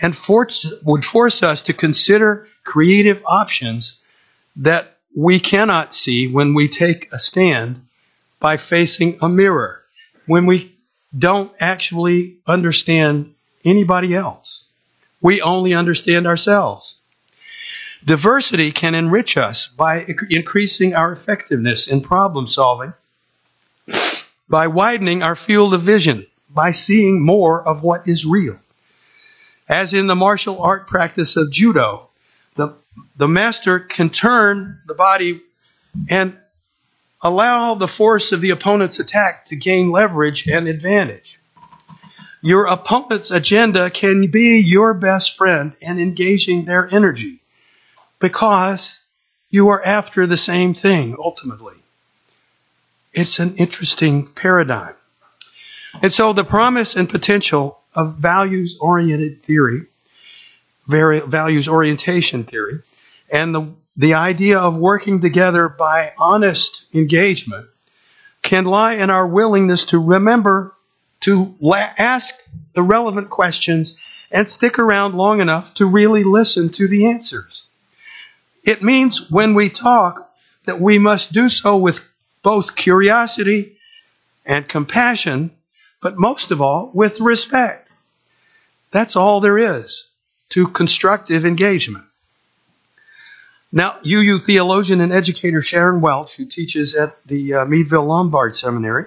and 0.00 0.16
force, 0.16 0.72
would 0.84 1.04
force 1.04 1.42
us 1.42 1.62
to 1.62 1.72
consider 1.72 2.48
creative 2.62 3.22
options 3.26 4.02
that 4.56 4.96
we 5.14 5.38
cannot 5.38 5.94
see 5.94 6.28
when 6.28 6.54
we 6.54 6.68
take 6.68 7.12
a 7.12 7.18
stand 7.18 7.84
by 8.40 8.56
facing 8.56 9.18
a 9.22 9.28
mirror, 9.28 9.82
when 10.26 10.46
we 10.46 10.74
don't 11.16 11.52
actually 11.60 12.36
understand 12.46 13.34
anybody 13.64 14.14
else. 14.14 14.68
We 15.20 15.40
only 15.40 15.74
understand 15.74 16.26
ourselves. 16.26 17.00
Diversity 18.04 18.72
can 18.72 18.94
enrich 18.94 19.36
us 19.36 19.66
by 19.66 20.04
increasing 20.28 20.94
our 20.94 21.12
effectiveness 21.12 21.88
in 21.88 22.02
problem 22.02 22.46
solving 22.46 22.92
by 24.48 24.66
widening 24.66 25.22
our 25.22 25.36
field 25.36 25.74
of 25.74 25.82
vision, 25.82 26.26
by 26.50 26.70
seeing 26.70 27.24
more 27.24 27.66
of 27.66 27.82
what 27.82 28.08
is 28.08 28.26
real. 28.26 28.58
As 29.68 29.94
in 29.94 30.06
the 30.06 30.14
martial 30.14 30.60
art 30.60 30.86
practice 30.86 31.36
of 31.36 31.50
judo, 31.50 32.08
the, 32.56 32.76
the 33.16 33.28
master 33.28 33.80
can 33.80 34.10
turn 34.10 34.80
the 34.86 34.94
body 34.94 35.40
and 36.08 36.36
allow 37.22 37.74
the 37.74 37.88
force 37.88 38.32
of 38.32 38.40
the 38.40 38.50
opponent's 38.50 39.00
attack 39.00 39.46
to 39.46 39.56
gain 39.56 39.90
leverage 39.90 40.46
and 40.46 40.68
advantage. 40.68 41.38
Your 42.42 42.66
opponent's 42.66 43.30
agenda 43.30 43.88
can 43.88 44.30
be 44.30 44.60
your 44.60 44.92
best 44.92 45.38
friend 45.38 45.72
in 45.80 45.98
engaging 45.98 46.66
their 46.66 46.86
energy 46.94 47.40
because 48.18 49.02
you 49.48 49.68
are 49.68 49.82
after 49.82 50.26
the 50.26 50.36
same 50.36 50.74
thing 50.74 51.16
ultimately. 51.18 51.76
It's 53.14 53.38
an 53.38 53.56
interesting 53.56 54.26
paradigm. 54.26 54.94
And 56.02 56.12
so 56.12 56.32
the 56.32 56.42
promise 56.42 56.96
and 56.96 57.08
potential 57.08 57.80
of 57.94 58.16
values 58.16 58.76
oriented 58.80 59.44
theory, 59.44 59.86
values 60.88 61.68
orientation 61.68 62.42
theory, 62.42 62.80
and 63.30 63.54
the, 63.54 63.72
the 63.96 64.14
idea 64.14 64.58
of 64.58 64.78
working 64.78 65.20
together 65.20 65.68
by 65.68 66.12
honest 66.18 66.86
engagement 66.92 67.68
can 68.42 68.64
lie 68.64 68.94
in 68.94 69.10
our 69.10 69.26
willingness 69.28 69.86
to 69.86 69.98
remember 69.98 70.74
to 71.20 71.54
la- 71.60 71.92
ask 71.96 72.34
the 72.74 72.82
relevant 72.82 73.30
questions 73.30 73.96
and 74.32 74.48
stick 74.48 74.80
around 74.80 75.14
long 75.14 75.40
enough 75.40 75.74
to 75.74 75.86
really 75.86 76.24
listen 76.24 76.68
to 76.70 76.88
the 76.88 77.06
answers. 77.06 77.68
It 78.64 78.82
means 78.82 79.30
when 79.30 79.54
we 79.54 79.68
talk 79.68 80.32
that 80.64 80.80
we 80.80 80.98
must 80.98 81.32
do 81.32 81.48
so 81.48 81.76
with 81.76 82.00
both 82.44 82.76
curiosity 82.76 83.76
and 84.46 84.68
compassion, 84.68 85.50
but 86.00 86.16
most 86.16 86.52
of 86.52 86.60
all, 86.60 86.92
with 86.94 87.20
respect. 87.20 87.90
That's 88.92 89.16
all 89.16 89.40
there 89.40 89.58
is 89.58 90.08
to 90.50 90.68
constructive 90.68 91.44
engagement. 91.44 92.04
Now, 93.72 93.96
UU 94.06 94.38
theologian 94.38 95.00
and 95.00 95.12
educator 95.12 95.62
Sharon 95.62 96.00
Welch, 96.00 96.36
who 96.36 96.44
teaches 96.44 96.94
at 96.94 97.16
the 97.26 97.54
uh, 97.54 97.64
Meadville 97.64 98.04
Lombard 98.04 98.54
Seminary, 98.54 99.06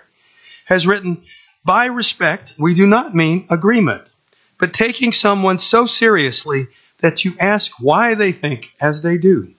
has 0.66 0.86
written, 0.86 1.24
By 1.64 1.86
respect, 1.86 2.56
we 2.60 2.74
do 2.74 2.86
not 2.86 3.16
mean 3.16 3.46
agreement, 3.50 4.04
but 4.58 4.74
taking 4.74 5.14
someone 5.14 5.60
so 5.60 5.86
seriously 5.86 6.68
that 7.00 7.24
you 7.24 7.36
ask 7.40 7.72
why 7.80 8.16
they 8.16 8.32
think 8.32 8.74
as 8.82 9.04
they 9.04 9.18
do. 9.18 9.54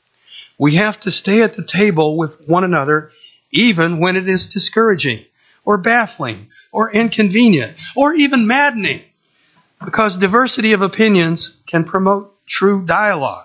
We 0.58 0.74
have 0.74 0.98
to 1.00 1.12
stay 1.12 1.42
at 1.42 1.54
the 1.54 1.64
table 1.64 2.16
with 2.16 2.42
one 2.46 2.64
another 2.64 3.12
even 3.50 3.98
when 3.98 4.16
it 4.16 4.28
is 4.28 4.46
discouraging 4.46 5.24
or 5.64 5.78
baffling 5.78 6.48
or 6.72 6.90
inconvenient 6.90 7.76
or 7.96 8.14
even 8.14 8.46
maddening, 8.46 9.02
because 9.84 10.16
diversity 10.16 10.72
of 10.72 10.82
opinions 10.82 11.56
can 11.66 11.84
promote 11.84 12.34
true 12.46 12.84
dialogue. 12.84 13.44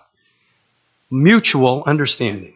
mutual 1.12 1.84
understanding. 1.86 2.56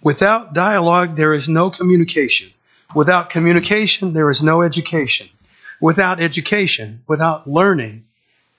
Without 0.00 0.54
dialogue, 0.54 1.16
there 1.16 1.34
is 1.34 1.48
no 1.48 1.70
communication. 1.70 2.48
Without 2.94 3.30
communication, 3.30 4.12
there 4.12 4.30
is 4.30 4.42
no 4.42 4.62
education. 4.62 5.28
Without 5.80 6.20
education, 6.20 7.02
without 7.08 7.50
learning, 7.50 8.04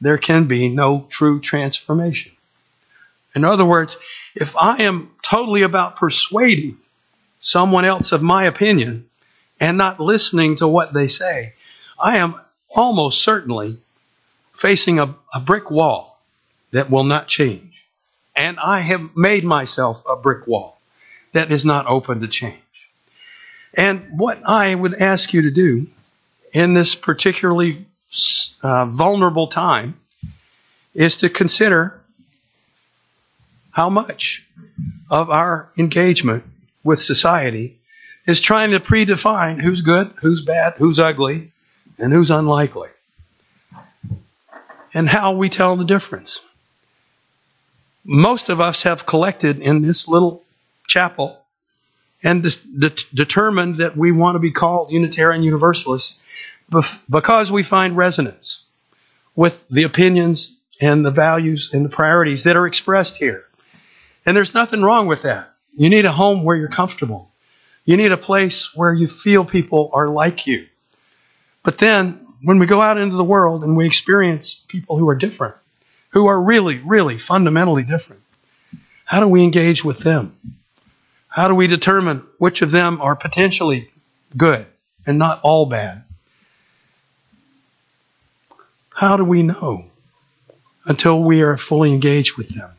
there 0.01 0.17
can 0.17 0.47
be 0.47 0.67
no 0.67 1.07
true 1.09 1.39
transformation. 1.39 2.33
In 3.35 3.45
other 3.45 3.65
words, 3.65 3.95
if 4.35 4.57
I 4.57 4.83
am 4.83 5.11
totally 5.21 5.61
about 5.61 5.95
persuading 5.95 6.77
someone 7.39 7.85
else 7.85 8.11
of 8.11 8.21
my 8.21 8.45
opinion 8.45 9.09
and 9.59 9.77
not 9.77 9.99
listening 9.99 10.57
to 10.57 10.67
what 10.67 10.93
they 10.93 11.07
say, 11.07 11.53
I 11.99 12.17
am 12.17 12.39
almost 12.69 13.23
certainly 13.23 13.77
facing 14.53 14.99
a, 14.99 15.15
a 15.33 15.39
brick 15.39 15.71
wall 15.71 16.19
that 16.71 16.89
will 16.89 17.03
not 17.03 17.27
change. 17.27 17.85
And 18.35 18.59
I 18.59 18.79
have 18.79 19.15
made 19.15 19.43
myself 19.43 20.03
a 20.07 20.15
brick 20.15 20.47
wall 20.47 20.79
that 21.33 21.51
is 21.51 21.65
not 21.65 21.87
open 21.87 22.21
to 22.21 22.27
change. 22.27 22.57
And 23.73 24.19
what 24.19 24.41
I 24.45 24.73
would 24.73 24.95
ask 24.95 25.33
you 25.33 25.43
to 25.43 25.51
do 25.51 25.87
in 26.53 26.73
this 26.73 26.95
particularly 26.95 27.85
uh, 28.63 28.85
vulnerable 28.85 29.47
time 29.47 29.99
is 30.93 31.17
to 31.17 31.29
consider 31.29 31.99
how 33.71 33.89
much 33.89 34.45
of 35.09 35.29
our 35.29 35.69
engagement 35.77 36.43
with 36.83 36.99
society 36.99 37.77
is 38.25 38.41
trying 38.41 38.71
to 38.71 38.79
predefine 38.79 39.59
who's 39.61 39.81
good, 39.81 40.11
who's 40.21 40.43
bad, 40.43 40.73
who's 40.77 40.99
ugly, 40.99 41.51
and 41.97 42.13
who's 42.13 42.31
unlikely. 42.31 42.89
And 44.93 45.07
how 45.07 45.33
we 45.33 45.49
tell 45.49 45.75
the 45.75 45.85
difference. 45.85 46.41
Most 48.03 48.49
of 48.49 48.59
us 48.59 48.83
have 48.83 49.05
collected 49.05 49.59
in 49.59 49.81
this 49.81 50.07
little 50.07 50.43
chapel 50.87 51.43
and 52.23 52.43
de- 52.43 52.89
determined 53.13 53.77
that 53.77 53.95
we 53.95 54.11
want 54.11 54.35
to 54.35 54.39
be 54.39 54.51
called 54.51 54.91
Unitarian 54.91 55.43
Universalists 55.43 56.19
because 57.09 57.51
we 57.51 57.63
find 57.63 57.95
resonance 57.95 58.63
with 59.35 59.63
the 59.69 59.83
opinions 59.83 60.55
and 60.81 61.05
the 61.05 61.11
values 61.11 61.73
and 61.73 61.85
the 61.85 61.89
priorities 61.89 62.43
that 62.43 62.55
are 62.55 62.67
expressed 62.67 63.17
here. 63.17 63.45
And 64.25 64.35
there's 64.35 64.53
nothing 64.53 64.81
wrong 64.81 65.07
with 65.07 65.23
that. 65.23 65.49
You 65.79 65.89
need 65.89 66.03
a 66.03 66.11
home 66.11 66.43
where 66.43 66.57
you're 66.57 66.67
comfortable. 66.67 67.31
You 67.85 67.95
need 67.95 68.11
a 68.11 68.17
place 68.17 68.75
where 68.75 68.93
you 68.93 69.07
feel 69.07 69.45
people 69.45 69.89
are 69.93 70.09
like 70.09 70.45
you. 70.45 70.67
But 71.63 71.77
then, 71.77 72.27
when 72.43 72.59
we 72.59 72.65
go 72.65 72.81
out 72.81 72.97
into 72.97 73.15
the 73.15 73.23
world 73.23 73.63
and 73.63 73.77
we 73.77 73.85
experience 73.85 74.55
people 74.67 74.97
who 74.97 75.07
are 75.07 75.15
different, 75.15 75.55
who 76.09 76.27
are 76.27 76.41
really, 76.41 76.79
really 76.79 77.17
fundamentally 77.17 77.83
different, 77.83 78.21
how 79.05 79.21
do 79.21 79.29
we 79.29 79.41
engage 79.41 79.81
with 79.85 79.99
them? 79.99 80.35
How 81.29 81.47
do 81.47 81.55
we 81.55 81.67
determine 81.67 82.23
which 82.39 82.61
of 82.61 82.71
them 82.71 82.99
are 82.99 83.15
potentially 83.15 83.89
good 84.35 84.65
and 85.07 85.17
not 85.17 85.39
all 85.43 85.65
bad? 85.65 86.03
How 88.89 89.15
do 89.15 89.23
we 89.23 89.43
know 89.43 89.85
until 90.83 91.23
we 91.23 91.41
are 91.41 91.57
fully 91.57 91.93
engaged 91.93 92.37
with 92.37 92.49
them? 92.49 92.69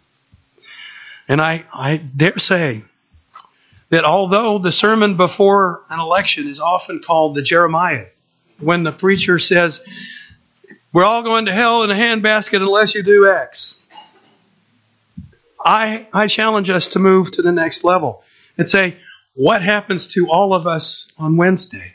And 1.28 1.40
I, 1.40 1.64
I 1.72 1.96
dare 1.96 2.38
say 2.38 2.82
that 3.90 4.04
although 4.04 4.58
the 4.58 4.72
sermon 4.72 5.16
before 5.16 5.82
an 5.90 6.00
election 6.00 6.48
is 6.48 6.60
often 6.60 7.00
called 7.00 7.34
the 7.34 7.42
Jeremiah, 7.42 8.06
when 8.58 8.84
the 8.84 8.92
preacher 8.92 9.38
says, 9.38 9.80
We're 10.92 11.04
all 11.04 11.22
going 11.22 11.46
to 11.46 11.52
hell 11.52 11.82
in 11.82 11.90
a 11.90 11.94
handbasket 11.94 12.56
unless 12.56 12.94
you 12.94 13.02
do 13.02 13.28
X. 13.28 13.78
I, 15.62 16.06
I 16.12 16.26
challenge 16.26 16.70
us 16.70 16.88
to 16.88 16.98
move 16.98 17.32
to 17.32 17.42
the 17.42 17.52
next 17.52 17.84
level 17.84 18.22
and 18.56 18.68
say, 18.68 18.96
What 19.34 19.62
happens 19.62 20.06
to 20.08 20.28
all 20.30 20.54
of 20.54 20.66
us 20.66 21.10
on 21.18 21.36
Wednesday 21.36 21.94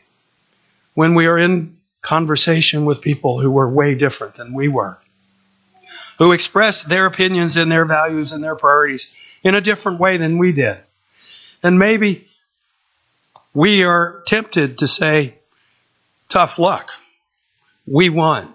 when 0.93 1.15
we 1.15 1.27
are 1.27 1.39
in 1.39 1.77
conversation 2.01 2.85
with 2.85 3.01
people 3.01 3.39
who 3.39 3.49
were 3.51 3.69
way 3.69 3.95
different 3.95 4.35
than 4.35 4.53
we 4.53 4.67
were? 4.67 4.97
Who 6.17 6.33
expressed 6.33 6.87
their 6.87 7.07
opinions 7.07 7.57
and 7.57 7.71
their 7.71 7.85
values 7.85 8.31
and 8.31 8.43
their 8.43 8.55
priorities 8.55 9.13
in 9.43 9.55
a 9.55 9.61
different 9.61 9.99
way 9.99 10.17
than 10.17 10.37
we 10.37 10.51
did. 10.51 10.77
And 11.65 11.79
maybe 11.79 12.27
we 13.55 13.85
are 13.85 14.21
tempted 14.27 14.77
to 14.77 14.87
say, 14.87 15.33
tough 16.29 16.59
luck. 16.59 16.91
We 17.87 18.09
won. 18.09 18.53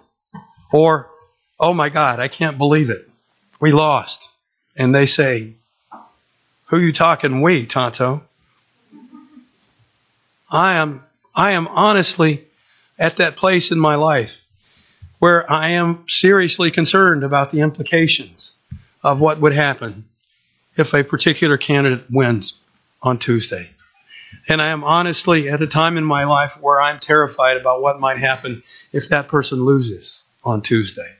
Or, 0.70 1.10
oh 1.58 1.74
my 1.74 1.88
God, 1.88 2.20
I 2.20 2.28
can't 2.28 2.56
believe 2.56 2.88
it. 2.88 3.10
We 3.60 3.72
lost. 3.72 4.30
And 4.76 4.94
they 4.94 5.06
say, 5.06 5.54
who 6.66 6.78
you 6.78 6.92
talking 6.92 7.40
we, 7.40 7.66
Tonto? 7.66 8.22
I 10.48 10.74
am, 10.74 11.02
I 11.34 11.50
am 11.54 11.66
honestly 11.66 12.44
at 12.96 13.16
that 13.16 13.34
place 13.34 13.72
in 13.72 13.80
my 13.80 13.96
life 13.96 14.40
where 15.18 15.50
I 15.50 15.70
am 15.70 16.04
seriously 16.06 16.70
concerned 16.70 17.24
about 17.24 17.50
the 17.50 17.62
implications 17.62 18.52
of 19.02 19.20
what 19.20 19.40
would 19.40 19.52
happen 19.52 20.04
if 20.76 20.94
a 20.94 21.02
particular 21.02 21.56
candidate 21.56 22.04
wins 22.08 22.60
on 23.02 23.18
Tuesday. 23.18 23.70
And 24.48 24.62
I 24.62 24.68
am 24.68 24.84
honestly 24.84 25.48
at 25.48 25.60
a 25.60 25.66
time 25.66 25.96
in 25.96 26.04
my 26.04 26.24
life 26.24 26.60
where 26.60 26.80
I'm 26.80 27.00
terrified 27.00 27.56
about 27.56 27.82
what 27.82 28.00
might 28.00 28.18
happen 28.18 28.62
if 28.92 29.08
that 29.08 29.28
person 29.28 29.64
loses 29.64 30.22
on 30.44 30.62
Tuesday. 30.62 31.10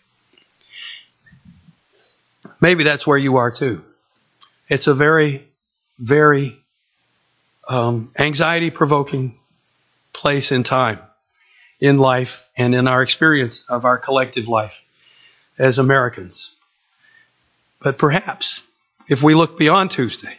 Maybe 2.61 2.85
that's 2.85 3.07
where 3.07 3.19
you 3.19 3.37
are 3.37 3.51
too. 3.51 3.83
It's 4.69 4.87
a 4.87 4.95
very, 4.95 5.49
very 5.99 6.57
um, 7.69 8.13
anxiety 8.19 8.71
provoking 8.71 9.39
place 10.13 10.53
in 10.53 10.65
time 10.65 10.99
in 11.81 11.99
life 11.99 12.47
and 12.57 12.75
in 12.75 12.87
our 12.87 13.03
experience 13.03 13.69
of 13.69 13.85
our 13.85 13.97
collective 13.99 14.49
life 14.49 14.83
as 15.59 15.79
Americans. 15.79 16.55
But 17.81 17.97
perhaps 17.97 18.63
if 19.09 19.23
we 19.23 19.35
look 19.35 19.59
beyond 19.59 19.91
Tuesday, 19.91 20.37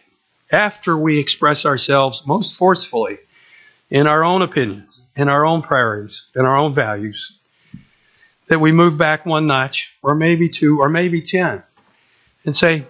after 0.52 0.98
we 0.98 1.20
express 1.20 1.66
ourselves 1.66 2.28
most 2.28 2.58
forcefully 2.58 3.18
in 3.90 4.08
our 4.08 4.24
own 4.24 4.42
opinions, 4.42 5.02
in 5.16 5.30
our 5.30 5.46
own 5.46 5.62
priorities, 5.62 6.28
in 6.36 6.46
our 6.46 6.58
own 6.58 6.74
values, 6.74 7.38
that 8.48 8.60
we 8.60 8.72
move 8.72 8.98
back 8.98 9.26
one 9.26 9.48
notch, 9.48 9.98
or 10.02 10.16
maybe 10.16 10.50
two, 10.50 10.80
or 10.80 10.90
maybe 10.90 11.22
ten, 11.22 11.64
and 12.46 12.56
say 12.56 12.86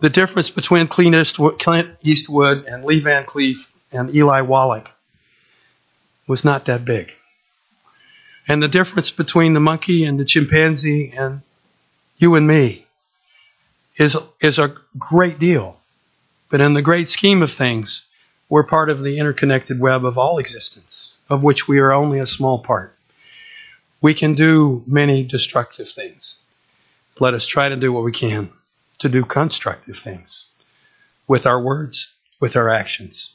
the 0.00 0.10
difference 0.10 0.50
between 0.50 0.86
Clint 0.86 1.96
Eastwood 2.02 2.66
and 2.66 2.84
Lee 2.84 3.00
Van 3.00 3.24
Cleef 3.24 3.72
and 3.90 4.14
Eli 4.14 4.42
Wallach 4.42 4.90
was 6.26 6.44
not 6.44 6.66
that 6.66 6.84
big. 6.84 7.12
And 8.46 8.62
the 8.62 8.68
difference 8.68 9.10
between 9.10 9.54
the 9.54 9.60
monkey 9.60 10.04
and 10.04 10.20
the 10.20 10.24
chimpanzee 10.24 11.14
and 11.16 11.40
you 12.18 12.34
and 12.34 12.46
me 12.46 12.86
is, 13.96 14.16
is 14.40 14.58
a 14.58 14.76
great 14.98 15.38
deal. 15.38 15.80
But 16.54 16.60
in 16.60 16.72
the 16.72 16.82
great 16.82 17.08
scheme 17.08 17.42
of 17.42 17.50
things, 17.50 18.06
we're 18.48 18.62
part 18.62 18.88
of 18.88 19.02
the 19.02 19.18
interconnected 19.18 19.80
web 19.80 20.04
of 20.04 20.18
all 20.18 20.38
existence, 20.38 21.16
of 21.28 21.42
which 21.42 21.66
we 21.66 21.80
are 21.80 21.92
only 21.92 22.20
a 22.20 22.26
small 22.26 22.60
part. 22.60 22.96
We 24.00 24.14
can 24.14 24.34
do 24.34 24.84
many 24.86 25.24
destructive 25.24 25.88
things. 25.90 26.38
Let 27.18 27.34
us 27.34 27.44
try 27.44 27.70
to 27.70 27.74
do 27.74 27.92
what 27.92 28.04
we 28.04 28.12
can 28.12 28.50
to 28.98 29.08
do 29.08 29.24
constructive 29.24 29.98
things 29.98 30.46
with 31.26 31.44
our 31.44 31.60
words, 31.60 32.14
with 32.38 32.54
our 32.54 32.70
actions, 32.70 33.34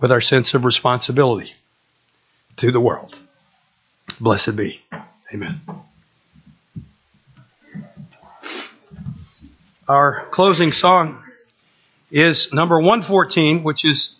with 0.00 0.12
our 0.12 0.20
sense 0.20 0.54
of 0.54 0.64
responsibility 0.64 1.52
to 2.58 2.70
the 2.70 2.78
world. 2.78 3.18
Blessed 4.20 4.54
be. 4.54 4.80
Amen. 5.32 5.62
Our 9.88 10.26
closing 10.30 10.70
song 10.70 11.23
is 12.14 12.52
number 12.52 12.76
114, 12.76 13.64
which 13.64 13.84
is 13.84 14.16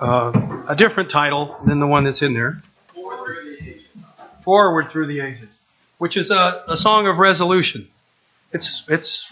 uh, 0.00 0.64
a 0.68 0.76
different 0.76 1.10
title 1.10 1.56
than 1.66 1.80
the 1.80 1.86
one 1.86 2.04
that's 2.04 2.22
in 2.22 2.34
there. 2.34 2.62
Forward 4.42 4.90
through 4.90 5.08
the 5.08 5.18
ages. 5.18 5.48
which 5.98 6.16
is 6.16 6.30
a, 6.30 6.64
a 6.68 6.76
song 6.76 7.08
of 7.08 7.18
resolution. 7.18 7.88
It's, 8.52 8.84
it's 8.88 9.28